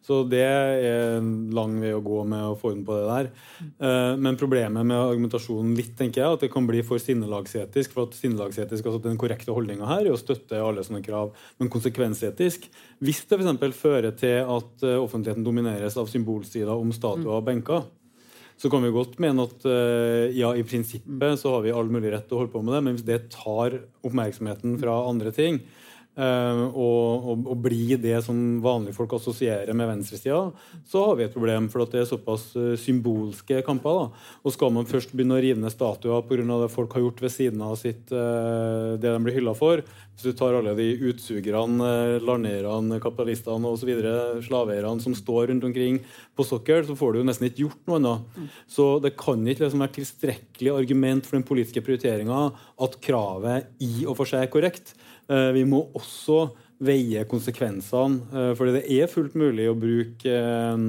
[0.00, 0.84] Så det er
[1.18, 3.26] en lang vei å gå med å få orden på det der.
[3.84, 7.92] Eh, Men problemet med argumentasjonen litt, tenker jeg, at det kan bli for sinnelagsetisk.
[7.92, 11.34] For at sinnelagsetisk, altså den korrekte holdninga her, er å støtte alle sånne krav.
[11.60, 12.66] Men konsekvensetisk
[13.00, 13.76] Hvis det f.eks.
[13.76, 17.84] fører til at eh, offentligheten domineres av symbolsider om statuer og benker,
[18.60, 22.10] så kan vi godt mene at eh, ja, i prinsippet så har vi all mulig
[22.12, 25.62] rett til å holde på med det, men hvis det tar oppmerksomheten fra andre ting,
[26.18, 30.40] og, og, og bli det som vanlige folk assosierer med venstresida,
[30.90, 31.68] så har vi et problem.
[31.70, 34.00] For at det er såpass eh, symbolske kamper.
[34.00, 34.34] da.
[34.44, 36.42] Og skal man først begynne å rive ned statuer pga.
[36.64, 39.84] det folk har gjort ved siden av sitt, eh, det de blir hylla for,
[40.20, 43.88] hvis du tar alle de utsugerne, eh, landeierne, kapitalistene osv.,
[44.44, 46.00] slaveeierne som står rundt omkring
[46.36, 48.48] på sokkel, så får du jo nesten ikke gjort noe annet.
[48.68, 52.52] Så det kan ikke liksom være tilstrekkelig argument for den politiske prioriteringa
[52.84, 54.92] at kravet i og for seg er korrekt.
[55.30, 56.50] Eh, Vi må også
[56.80, 58.20] veie konsekvensene.
[58.32, 60.84] eh, fordi det er fullt mulig å bruke eh,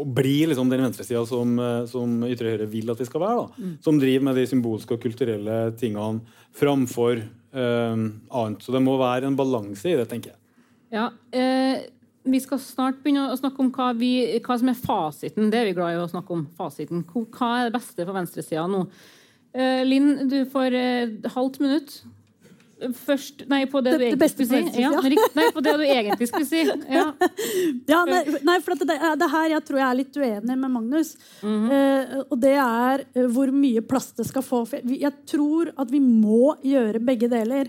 [0.00, 3.44] Å bli liksom den venstresida som, eh, som ytre høyre vil at vi skal være.
[3.44, 3.70] da.
[3.84, 6.24] Som driver med de symbolske og kulturelle tingene
[6.56, 7.20] framfor
[7.52, 8.62] um, annet.
[8.64, 10.38] Så det må være en balanse i det, tenker jeg.
[10.90, 11.86] Ja, eh,
[12.24, 15.50] Vi skal snart begynne å snakke om hva, vi, hva som er fasiten.
[15.50, 16.46] Det er vi glad i å snakke om.
[16.58, 17.04] fasiten.
[17.06, 18.86] Hva er det beste for venstresida nå?
[19.54, 22.02] Eh, Linn, du får eh, halvt minutt.
[22.96, 24.80] Først Nei, på det, Det- du egentlig skulle si.
[24.80, 24.90] Ja,
[25.36, 26.62] nei, på det du egentlig skulle si.
[26.96, 27.04] Ja.
[27.90, 30.70] Ja, nei, nei, for at det, det her jeg tror jeg er litt uenig med
[30.76, 31.14] Magnus.
[31.44, 34.62] eh, og det er eh, hvor mye plass det skal få.
[34.84, 37.68] Jeg, tror at vi må gjøre begge deler.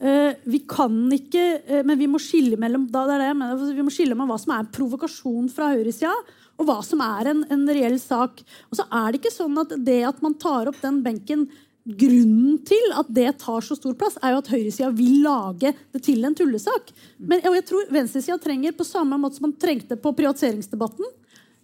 [0.00, 3.62] Eh, vi kan ikke eh, Men vi må skille mellom da det er det, men
[3.78, 6.12] vi må skille mellom hva som er provokasjon fra høyresida,
[6.56, 8.42] og hva som er en, en reell sak.
[8.70, 11.46] Og så er det ikke sånn at det at man tar opp den benken
[11.86, 16.02] Grunnen til at det tar så stor plass, er jo at høyresida vil lage det
[16.02, 16.90] til en tullesak.
[17.18, 21.06] Men og jeg tror venstresida trenger, på samme måte som man trengte på privatiseringsdebatten,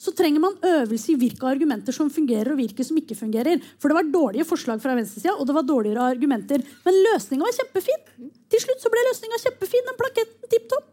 [0.03, 3.63] så trenger man øvelse i hvilke argumenter som fungerer, og hvilke som ikke fungerer.
[3.79, 6.65] For det var dårlige forslag fra venstresida, og det var dårligere argumenter.
[6.87, 8.33] Men løsninga var kjempefin.
[8.51, 9.87] Til slutt så ble løsninga kjempefin.
[9.91, 10.89] Den plaketten tipp topp.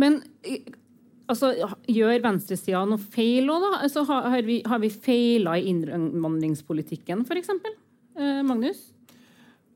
[0.00, 0.22] Men
[1.32, 1.52] altså,
[1.90, 3.82] gjør venstresida noe feil òg, da?
[3.86, 7.54] Altså, har, vi, har vi feila i innvandringspolitikken, f.eks.?
[8.12, 8.90] Eh, Magnus?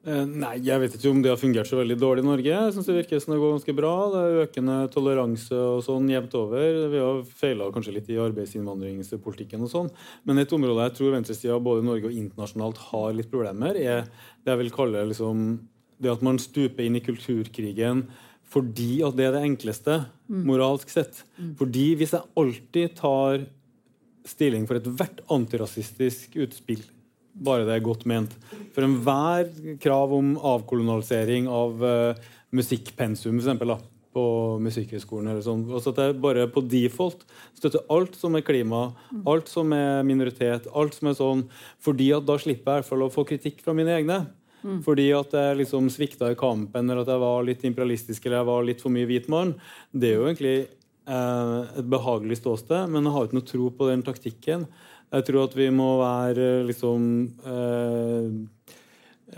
[0.07, 2.51] Eh, Nei, jeg vet ikke om det har fungert så veldig dårlig i Norge.
[2.53, 3.95] Jeg synes det virker som det går ganske bra.
[4.13, 6.83] Det er økende toleranse og sånn jevnt over.
[6.93, 9.91] Vi har feila kanskje litt i arbeidsinnvandringspolitikken og sånn.
[10.29, 14.07] Men et område jeg tror venstresida både i Norge og internasjonalt har litt problemer, er
[14.07, 15.49] det jeg vil kalle liksom
[15.97, 18.05] det at man stuper inn i kulturkrigen
[18.53, 21.23] fordi at det er det enkleste, moralsk sett.
[21.59, 23.47] Fordi hvis jeg alltid tar
[24.27, 26.85] stilling for ethvert antirasistisk utspill,
[27.37, 28.33] bare det er godt ment.
[28.75, 29.51] For enhver
[29.83, 33.79] krav om avkolonialisering av uh, musikkpensum, da,
[34.17, 34.25] på
[34.65, 37.27] Musikkhøgskolen eller sånn, altså at jeg bare på default
[37.59, 38.89] støtter alt som er klima,
[39.29, 41.43] alt som er minoritet, alt som er sånn,
[41.85, 44.23] fordi at da slipper jeg i hvert fall å få kritikk fra mine egne.
[44.87, 48.51] Fordi at jeg liksom svikta i kampen, eller at jeg var litt imperialistisk eller jeg
[48.51, 49.55] var litt for mye hvitmann.
[49.93, 53.89] Det er jo egentlig eh, et behagelig ståsted, men jeg har ikke noe tro på
[53.91, 54.67] den taktikken.
[55.15, 57.09] Jeg tror at vi må være liksom
[57.47, 58.31] eh,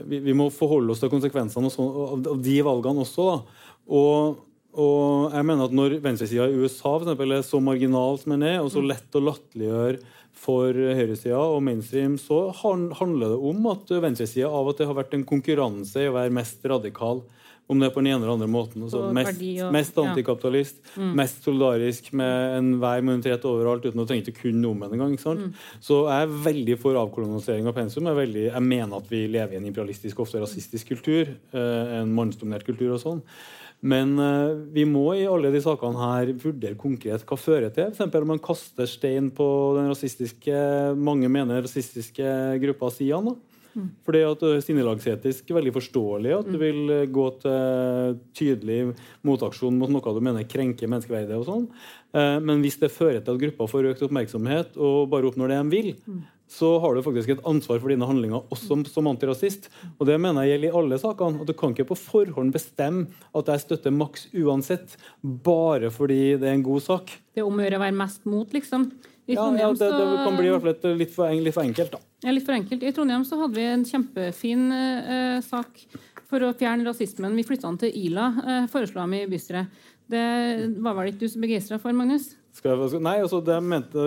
[0.04, 3.26] vi, vi må forholde oss til konsekvensene sånn- av, av de valgene også.
[3.28, 3.64] Da.
[3.98, 4.44] Og,
[4.78, 8.46] og jeg mener at når venstresida i USA for eksempel, er så marginal som den
[8.48, 13.90] er, og så lett å latterliggjøre for høyresida og mainstream, så handler det om at
[14.04, 17.24] venstresida av og til har vært en konkurranse i å være mest radikal.
[17.68, 18.80] Om det er på den ene eller andre måten.
[18.86, 20.04] Altså, mest, og- mest ja.
[20.06, 25.18] antikapitalist, mest solidarisk med enhver minoritet overalt uten å trenge å kunne noe om engang.
[25.20, 25.52] sant?
[25.84, 28.08] Så jeg er veldig for avkolonisering av pensum.
[28.08, 31.28] Jeg, er veldig, jeg mener at vi lever i en imperialistisk, ofte rasistisk kultur.
[31.52, 33.22] Eh, en mannsdominert kultur og sånn.
[33.80, 37.92] Men eh, vi må i alle de sakene her vurdere konkret hva fører til.
[37.92, 39.46] For eksempel om man kaster stein på
[39.78, 40.62] den rasistiske,
[40.98, 42.32] mange mener rasistiske
[42.64, 43.30] gruppa Sian.
[43.30, 43.36] da.
[44.02, 48.80] Fordi at det er Sinnelagsetisk veldig forståelig at du vil eh, gå til tydelig
[49.22, 51.36] motaksjon mot noe du mener krenker menneskeverdet.
[51.38, 51.68] og sånn.
[52.14, 55.60] Eh, Men hvis det fører til at gruppa får økt oppmerksomhet og bare oppnår det
[55.62, 55.94] de vil,
[56.48, 59.68] så har du faktisk et ansvar for dine handlinger også som, antirasist.
[59.98, 61.42] Og det mener jeg gjelder i alle sakene.
[61.42, 66.48] Og Du kan ikke på forhånd bestemme at jeg støtter maks uansett, bare fordi det
[66.48, 67.12] er en god sak.
[67.34, 68.90] Det er om å gjøre å være mest mot, liksom.
[69.28, 71.92] I Ja, ja, det, det kan bli i hvert fall litt for, litt for enkelt.
[71.92, 72.00] da.
[72.24, 72.82] Ja, litt for enkelt.
[72.82, 75.84] I Trondheim så hadde vi en kjempefin eh, sak
[76.28, 77.36] for å fjerne rasismen.
[77.36, 79.68] Vi flytta den til Ila, eh, foreslo dem i bystyret.
[80.08, 80.24] Det
[80.80, 82.30] var vel ikke du så begeistra for, Magnus?
[82.58, 84.02] Nei, altså det mente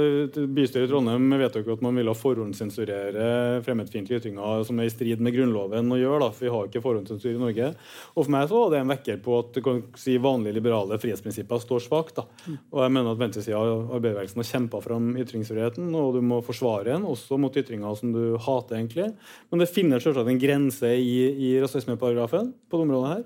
[0.51, 5.35] Bystyret i Trondheim vedtok at man ville forhåndssensurere fremmedfiendtlige ytringer som er i strid med
[5.35, 6.19] Grunnloven å gjøre.
[6.25, 7.69] da, for Vi har ikke forhåndssensur i Norge.
[8.15, 11.63] Og For meg så var det en vekker på at kan si vanlige liberale frihetsprinsipper
[11.63, 12.19] står svakt.
[12.19, 16.91] Og jeg mener at venstresida av arbeiderbevegelsen har kjempa fram ytringsfriheten, og du må forsvare
[16.91, 19.13] den, også mot ytringer som du hater, egentlig.
[19.49, 21.15] Men det finnes selvsagt en grense i,
[21.47, 23.25] i rasismeparagrafen på det området her.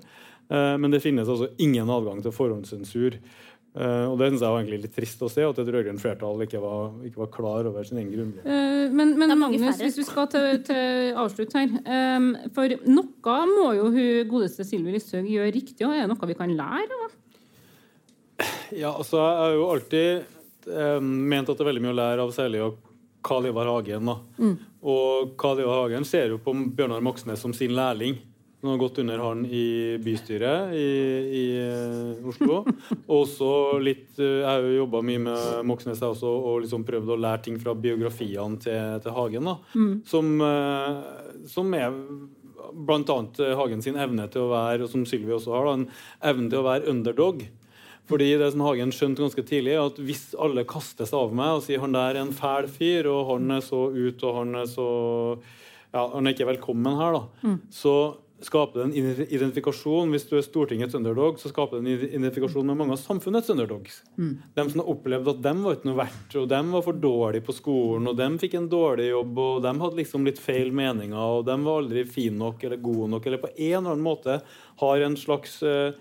[0.50, 3.18] Eh, Men det finnes altså ingen adgang til forhåndssensur.
[3.76, 6.40] Eh, og Det synes jeg var egentlig litt trist å se, at et rød-grønt flertall
[6.46, 8.46] ikke var, ikke var klar over sin egen grunnlov.
[8.48, 11.74] Uh, men, men mange Magnus, hvis vi skal til, til avslutt her
[12.16, 16.30] um, For noe må jo hun godeste Sylvi Listhaug gjøre riktig, og er det noe
[16.30, 17.18] vi kan lære av?
[18.72, 22.24] Ja, altså, Jeg har jo alltid um, ment at det er veldig mye å lære
[22.24, 22.80] av særlig av
[23.26, 24.08] Karl Ivar Hagen.
[24.08, 24.48] da.
[24.86, 28.16] Og Karl Ivar Hagen ser jo på Bjørnar Moxnes som sin lærling.
[28.66, 30.86] Han har gått under han i bystyret i,
[31.38, 32.64] i eh, Oslo.
[33.06, 36.82] Og også litt, eh, Jeg har jo jobba mye med Moxnes jeg også, og liksom
[36.88, 39.46] prøvd å lære ting fra biografiene til, til Hagen.
[39.46, 39.54] da.
[40.10, 41.94] Som, eh, som er
[42.74, 43.20] bl.a.
[43.60, 46.64] Hagen sin evne til å være, og som Sylvi også har, da, en evne til
[46.64, 47.46] å være underdog.
[48.10, 51.60] Fordi det som Hagen skjønte ganske tidlig, er at hvis alle kaster seg over meg
[51.60, 54.58] og sier han der er en fæl fyr, og han er så ut, og han
[54.58, 54.90] er så
[55.94, 57.96] ja, han er ikke velkommen her, da, så
[58.46, 60.12] skaper det en identifikasjon.
[60.14, 64.00] Hvis du er Stortingets underdog, så skaper det en identifikasjon med mange av samfunnets underdogs.
[64.56, 67.46] De som har opplevd at dem var ikke noe verdt, og dem var for dårlige
[67.46, 71.18] på skolen, og dem fikk en dårlig jobb, og dem hadde liksom litt feil meninger,
[71.18, 74.40] og dem var aldri fin nok eller gode nok, eller på en eller annen måte
[74.82, 75.92] har en slags eh,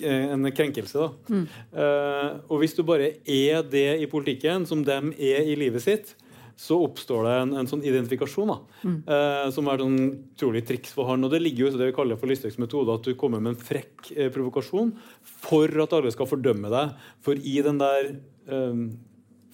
[0.00, 0.98] en krenkelse.
[1.04, 1.44] da.
[1.76, 6.14] Eh, og hvis du bare er det i politikken som dem er i livet sitt,
[6.60, 11.08] så oppstår det en, en sånn identifikasjon da, eh, som er sånn utrolig triks for
[11.08, 11.24] han.
[11.24, 13.54] Og det ligger jo i det vi kaller for Listhaugs metode, at du kommer med
[13.54, 14.92] en frekk eh, provokasjon
[15.24, 16.92] for at alle skal fordømme deg.
[17.24, 18.82] For i den der eh,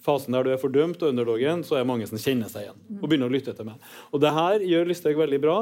[0.07, 3.05] fasen der du er fordømt og underdogen, så er mange som kjenner seg igjen og
[3.05, 3.87] begynner å lytte til meg.
[4.15, 5.57] Og det her gjør Listhaug veldig bra,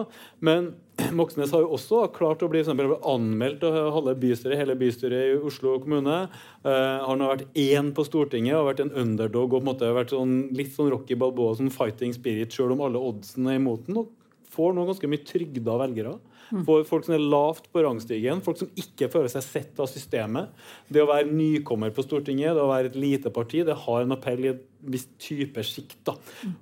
[0.46, 0.74] men
[1.20, 5.40] Moxnes har jo også klart å bli eksempel, anmeldt av halve bystyret, hele bystyret i
[5.50, 6.20] Oslo kommune.
[6.64, 9.96] Uh, han har vært én på Stortinget og vært en underdog og på en måte
[9.98, 13.90] vært sånn, litt sånn Rocky Balboa, sånn fighting spirit, sjøl om alle oddsene er imot
[13.90, 14.04] den.
[14.04, 14.14] og
[14.56, 16.16] får nå ganske mye trygda velgere.
[16.52, 20.54] For folk som er lavt på rangstigen, folk som ikke føler seg sett av systemet.
[20.92, 24.16] Det å være nykommer på Stortinget, det å være et lite parti, det har en
[24.16, 25.98] appell i et visst type sjikt.
[26.06, 26.16] da.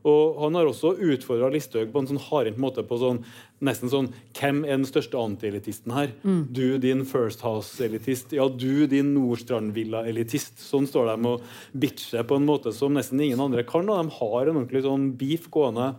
[0.07, 3.23] Og Han har også utfordra Listhaug på en sånn hardhendt måte på sånn
[3.63, 6.11] nesten sånn Hvem er den største antielitisten her?
[6.23, 8.33] Du, din First House-elitist.
[8.35, 10.59] Ja, du, din Nordstrandvilla-elitist.
[10.63, 13.87] Sånn står de og bitcher på en måte som nesten ingen andre kan.
[13.89, 15.93] og De har en ordentlig sånn beef gående.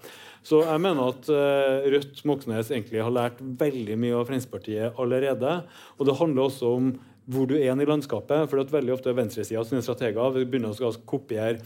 [0.45, 5.59] Så jeg mener at uh, Rødt Moxnes egentlig har lært veldig mye av Fremskrittspartiet allerede.
[5.97, 6.91] Og det handler også om
[7.25, 8.51] hvor du er i landskapet.
[8.51, 11.63] for at veldig ofte venstresida sine strateger vil begynne å kopiere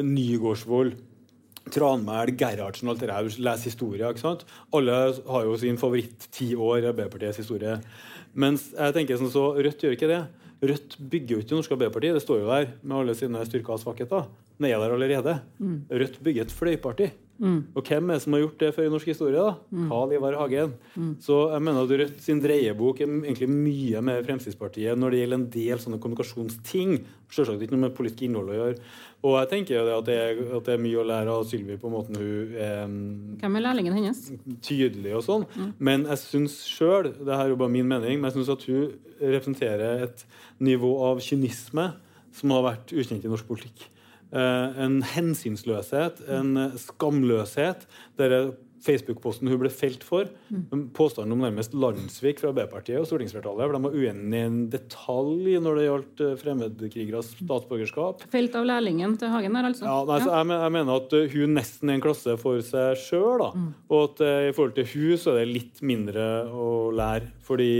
[0.00, 0.96] Nygårdsvold.
[1.72, 3.28] Tranmæl, Gerhardsen, alt det der.
[3.38, 4.08] Les historie.
[4.08, 4.44] ikke sant?
[4.72, 4.92] Alle
[5.26, 7.78] har jo sin favoritt ti år i Arbeiderpartiets historie.
[8.34, 10.22] Mens jeg tenker sånn så Rødt gjør ikke det.
[10.64, 12.16] Rødt bygger jo ikke det norske Arbeiderpartiet.
[12.16, 14.28] Det står jo der med alle sine styrker og svakheter.
[14.58, 15.36] Den er der allerede.
[15.90, 17.10] Rødt bygger et fløyparti.
[17.74, 19.42] Og hvem er det som har gjort det før i norsk historie?
[19.42, 19.56] da?
[19.90, 20.74] Carl Ivar Hagen.
[21.20, 25.40] Så jeg mener at Rødt sin dreiebok er egentlig mye med Fremskrittspartiet når det gjelder
[25.40, 26.94] en del sånne kommunikasjonsting.
[27.34, 28.76] Selvsagt ikke noe med politisk innhold å gjøre.
[29.24, 30.18] Og jeg tenker jo at det,
[30.54, 33.64] at det er mye å lære av Sylvi på måten hun eh, mm, Hvem er
[33.64, 34.20] lærlingen hennes?
[34.62, 35.46] tydelig og sånn.
[35.82, 38.66] Men jeg syns sjøl, det her er jo bare min mening, men jeg synes at
[38.68, 38.92] hun
[39.24, 40.24] representerer et
[40.62, 41.88] nivå av kynisme
[42.34, 43.88] som har vært ukjent i norsk politikk.
[44.34, 47.84] Eh, en hensynsløshet, en eh, skamløshet.
[48.18, 48.54] Der
[48.84, 50.28] Facebook-posten hun ble felt for,
[50.92, 55.54] påstanden om nærmest landssvik fra Arbeiderpartiet og stortingsflertallet, for de var uenige i en detalj
[55.64, 58.26] når det gjaldt eh, fremmedkrigeres statsborgerskap.
[58.34, 59.88] Felt av lærlingen til Hagen der, altså?
[59.88, 63.46] Ja, nei, så jeg, jeg mener at hun nesten er en klasse for seg sjøl.
[63.88, 67.32] Og at i forhold til hun så er det litt mindre å lære.
[67.46, 67.72] Fordi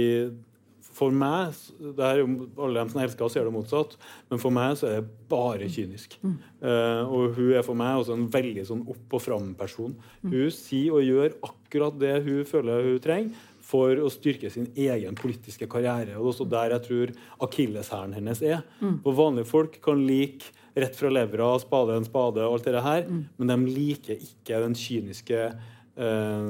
[0.95, 1.55] for meg
[1.99, 2.27] det er jo
[2.63, 3.97] Alle dem som elsker oss, gjør det motsatt.
[4.31, 6.19] Men for meg så er det bare kynisk.
[6.23, 9.97] Uh, og hun er for meg også en veldig sånn opp og fram-person.
[10.23, 15.17] Hun sier og gjør akkurat det hun føler hun trenger for å styrke sin egen
[15.17, 16.19] politiske karriere.
[16.19, 17.15] Og det er også der jeg tror
[17.47, 18.61] akilleshæren hennes er.
[19.01, 23.05] Og vanlige folk kan like rett fra levra, spade en spade og alt det her,
[23.39, 26.49] men de liker ikke den kyniske eh,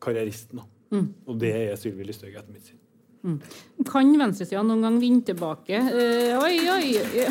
[0.00, 0.62] karrieristen.
[0.90, 1.08] Mm.
[1.26, 2.78] Og det er Sylvi Listhaug, etter mitt syn.
[3.90, 6.86] Kan venstresida noen gang vinne tilbake Eh, Oi, oi!
[7.18, 7.28] Ja.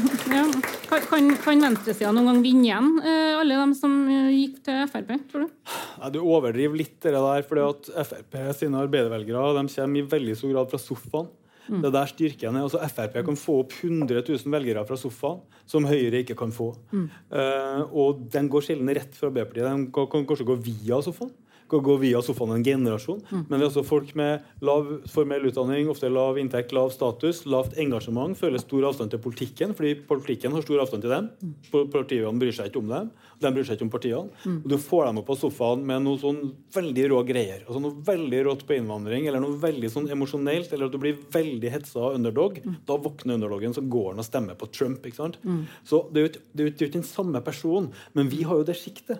[1.09, 5.11] Kan, kan, venstresida noen gang vinne igjen, eh, alle dem som eh, gikk til Frp,
[5.31, 5.57] tror du?
[5.99, 10.37] Nei, du overdriver litt det der, fordi at Frp sine arbeidervelgere de kommer i veldig
[10.37, 11.29] stor grad fra sofaen.
[11.69, 12.63] Det er der styrken er.
[12.65, 16.71] Altså, Frp kan få opp 100 000 velgere fra sofaen, som Høyre ikke kan få.
[16.93, 19.67] Eh, og den går sjelden rett fra Arbeiderpartiet.
[19.67, 21.33] Den kan, kan kanskje gå via sofaen.
[21.70, 23.22] Kan gå via sofaen en generasjon.
[23.32, 27.78] Men det er også folk med lav formell utdanning, ofte lav inntekt, lav status, lavt
[27.78, 31.30] engasjement, føler stor avstand til politikken, fordi politikken har stor avstand til dem.
[31.72, 33.11] Partiene bryr seg ikke om dem.
[33.39, 34.30] De bryr seg ikke om partiene.
[34.63, 36.41] Og Du får dem opp på sofaen med noe sånn
[36.76, 37.61] veldig rå greier.
[37.67, 41.15] altså Noe veldig rått på innvandring, eller noe veldig sånn emosjonelt, eller at du blir
[41.32, 42.59] veldig hetsa av underdog.
[42.86, 45.05] Da våkner underdogen, så går han og stemmer på Trump.
[45.05, 45.38] ikke sant?
[45.86, 48.63] Så det jo ikke- det er jo ikke den samme personen, men vi har jo
[48.63, 49.20] det sjiktet.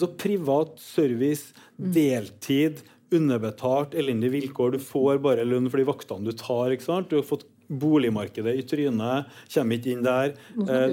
[0.00, 2.82] Så privat service, deltid,
[3.14, 4.76] underbetalt, elendige vilkår.
[4.76, 6.72] Du får bare lønn for de vaktene du tar.
[6.74, 7.10] ikke sant?
[7.10, 10.34] Du har fått boligmarkedet i trynet, kommer ikke inn der.
[10.56, 10.88] Eh,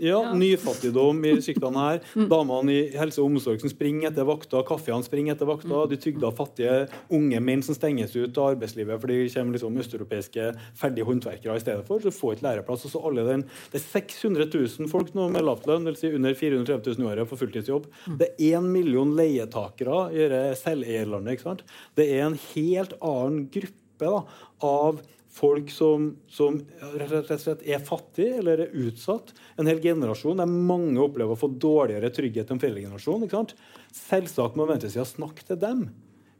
[0.00, 0.20] Ja.
[0.36, 2.00] Nyfattigdom i distriktene her.
[2.30, 5.88] Damene i helse og omsorg som springer etter vakter, kaffeene springer etter vakter.
[5.90, 10.48] De trygda fattige unge menn som stenges ut av arbeidslivet fordi det kommer liksom østeuropeiske
[10.80, 12.00] ferdige håndverkere i stedet for.
[12.04, 12.84] Så får ikke læreplass.
[12.88, 16.00] Og så alle den, det er 600 000 folk nå med lavtlønn, dvs.
[16.00, 17.88] Si under 430 000 i året for fulltidsjobb.
[18.20, 21.34] Det er én million leietakere i selveierlandet.
[21.36, 21.64] ikke sant?
[21.96, 24.22] Det er en helt annen gruppe da,
[24.64, 25.00] av
[25.40, 26.58] folk som, som
[27.00, 29.32] rett og slett er fattige eller er utsatt.
[29.60, 33.56] En hel generasjon der mange opplever å få dårligere trygghet enn foreldregenerasjonen.
[33.96, 35.86] Selvsagt må venstresida snakke til dem.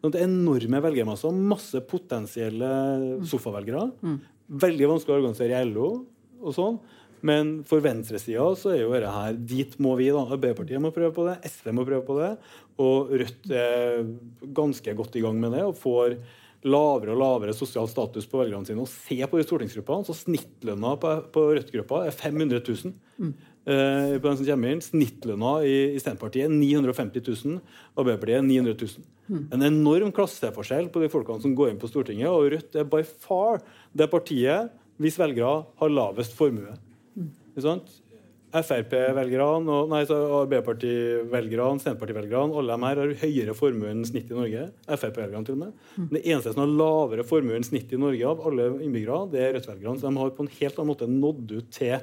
[0.00, 2.70] Sånn, det er enorme velgermasser, masse potensielle
[3.28, 3.88] sofavelgere.
[4.60, 5.90] Veldig vanskelig å organisere i LO
[6.40, 6.80] og sånn.
[7.26, 10.22] Men for venstresida så er jo dette her Dit må vi, da.
[10.24, 12.30] Arbeiderpartiet må prøve på det, SV må prøve på det.
[12.80, 14.06] Og Rødt er
[14.56, 16.16] ganske godt i gang med det og får
[16.66, 18.82] lavere og lavere sosial status på velgerne sine.
[18.82, 22.92] Og se på de stortingsgruppene, så snittlønna på, på Rødt-gruppa er 500 000.
[23.70, 24.82] Eh, på den som kommer inn.
[24.84, 27.62] Snittlønna i, i Senterpartiet er 950 000.
[27.94, 29.08] Arbeiderpartiet er 900 000.
[29.54, 32.28] En enorm klasseforskjell på de folkene som går inn på Stortinget.
[32.32, 33.60] Og Rødt er by far
[33.96, 36.76] det partiet hvis velgere har lavest formue.
[37.52, 37.92] Ikke sant?
[38.50, 44.34] Frp-velgerne, og- nei, så Arbeiderparti-velgerne, Senterparti-velgerne, alle de her har høyere formue enn snitt i
[44.34, 44.70] Norge.
[44.88, 45.72] Frp-velgerne til og med.
[46.10, 49.54] Det eneste som har lavere formue enn snitt i Norge av alle innbyggere, det er
[49.54, 50.00] Rødt-velgerne.
[50.00, 52.00] Så de har på en helt annen måte nådd ut til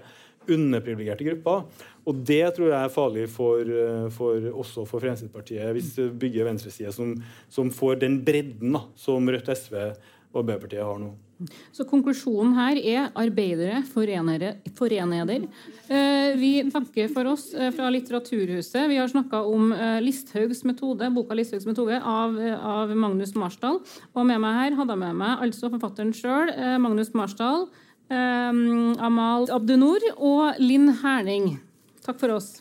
[0.48, 1.66] underprivilegerte grupper.
[2.08, 6.46] Og det tror jeg er farlig for, eh, for også for Fremskrittspartiet, hvis det bygger
[6.48, 9.76] venstreside som, som får den bredden da, som Rødt, SV
[10.34, 11.12] og Arbeiderpartiet har nå.
[11.76, 15.46] Så konklusjonen her er arbeidere forenere, foreneder.
[15.86, 18.88] Eh, vi takker for oss eh, fra Litteraturhuset.
[18.90, 23.82] Vi har snakka om eh, Listhaugs metode, boka Listhaugs metode av, av Magnus Marsdal.
[24.16, 27.68] Og med meg her hadde jeg med meg altså forfatteren sjøl, Magnus Marsdal,
[28.10, 31.58] Amal Abdunor og Linn Herning.
[32.06, 32.56] Takk for oss.